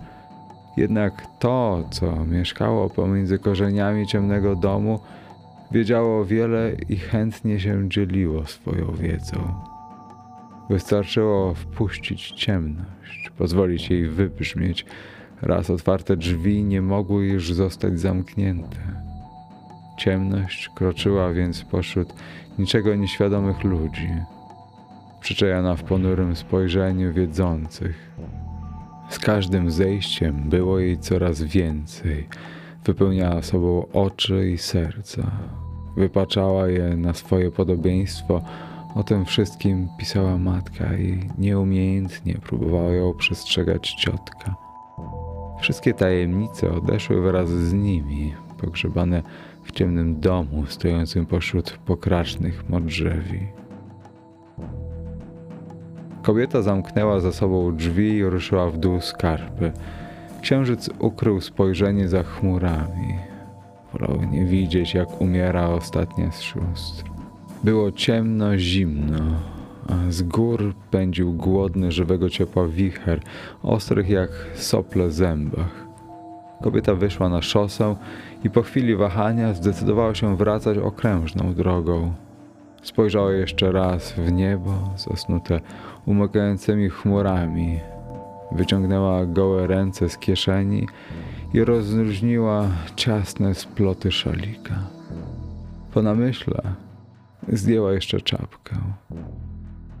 [0.77, 4.99] Jednak to, co mieszkało pomiędzy korzeniami ciemnego domu,
[5.71, 9.53] wiedziało wiele i chętnie się dzieliło swoją wiedzą.
[10.69, 14.85] Wystarczyło wpuścić ciemność, pozwolić jej wybrzmieć.
[15.41, 18.77] Raz otwarte drzwi nie mogły już zostać zamknięte.
[19.97, 22.13] Ciemność kroczyła więc pośród
[22.59, 24.09] niczego nieświadomych ludzi,
[25.21, 28.11] przyczajona w ponurym spojrzeniu wiedzących.
[29.09, 32.27] Z każdym zejściem było jej coraz więcej.
[32.87, 35.31] Wypełniała sobą oczy i serca.
[35.97, 38.41] Wypaczała je na swoje podobieństwo.
[38.95, 44.55] O tym wszystkim pisała matka i nieumiejętnie próbowała ją przestrzegać ciotka.
[45.59, 49.23] Wszystkie tajemnice odeszły wraz z nimi, pogrzebane
[49.63, 53.47] w ciemnym domu stojącym pośród pokracznych modrzewi.
[56.23, 59.71] Kobieta zamknęła za sobą drzwi i ruszyła w dół skarpy.
[60.47, 63.15] Księżyc ukrył spojrzenie za chmurami.
[63.93, 67.03] Wolał nie widzieć, jak umiera ostatnia z sióstr.
[67.63, 69.19] Było ciemno, zimno,
[69.87, 73.19] a z gór pędził głodny, żywego ciepła wicher,
[73.63, 75.87] ostrych jak sople zębach.
[76.63, 77.95] Kobieta wyszła na szosę
[78.43, 82.13] i po chwili wahania zdecydowała się wracać okrężną drogą.
[82.83, 85.61] Spojrzała jeszcze raz w niebo, zasnute
[86.05, 87.79] umykającymi chmurami.
[88.51, 90.87] Wyciągnęła gołe ręce z kieszeni
[91.53, 94.89] i rozróżniła ciasne sploty szalika.
[95.93, 96.61] Po namyśle
[97.47, 98.75] zdjęła jeszcze czapkę.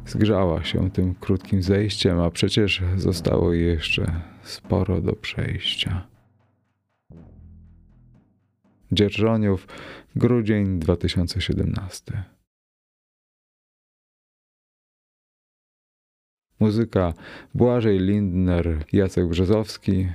[0.05, 6.07] Zgrzała się tym krótkim zejściem, a przecież zostało jej jeszcze sporo do przejścia.
[8.91, 9.67] Dzierżoniów,
[10.15, 12.36] grudzień 2017.
[16.59, 17.13] Muzyka
[17.55, 20.07] Błażej Lindner, Jacek Brzezowski.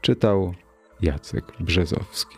[0.00, 0.54] Czytał
[1.02, 2.36] Jacek Brzezowski.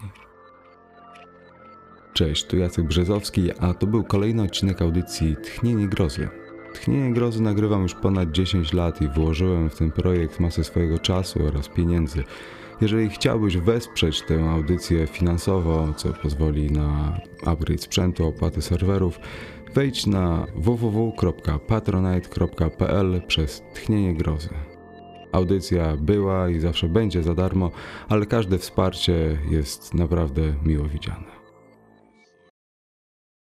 [2.13, 6.29] Cześć, tu Jacek Brzezowski, a to był kolejny odcinek audycji Tchnienie Grozy.
[6.75, 11.47] Tchnienie Grozy nagrywam już ponad 10 lat i włożyłem w ten projekt masę swojego czasu
[11.47, 12.25] oraz pieniędzy.
[12.81, 19.19] Jeżeli chciałbyś wesprzeć tę audycję finansowo, co pozwoli na upgrade sprzętu, opłaty serwerów,
[19.75, 24.49] wejdź na www.patronite.pl przez Tchnienie Grozy.
[25.33, 27.71] Audycja była i zawsze będzie za darmo,
[28.09, 31.35] ale każde wsparcie jest naprawdę miło widziane.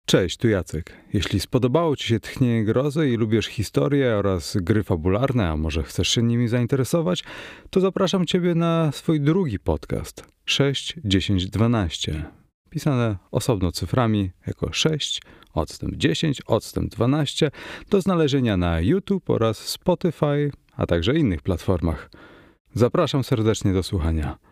[0.06, 0.92] Cześć, tu Jacek.
[1.12, 6.08] Jeśli spodobało Ci się Tchnienie Grozy i lubisz historię oraz gry fabularne, a może chcesz
[6.08, 7.24] się nimi zainteresować,
[7.70, 12.24] to zapraszam Ciebie na swój drugi podcast 6, 10, 12.
[12.70, 15.22] Pisane osobno cyframi jako 6,
[15.54, 17.50] odstęp 10, odstęp 12
[17.90, 22.10] do znalezienia na YouTube oraz Spotify, a także innych platformach.
[22.74, 24.51] Zapraszam serdecznie do słuchania.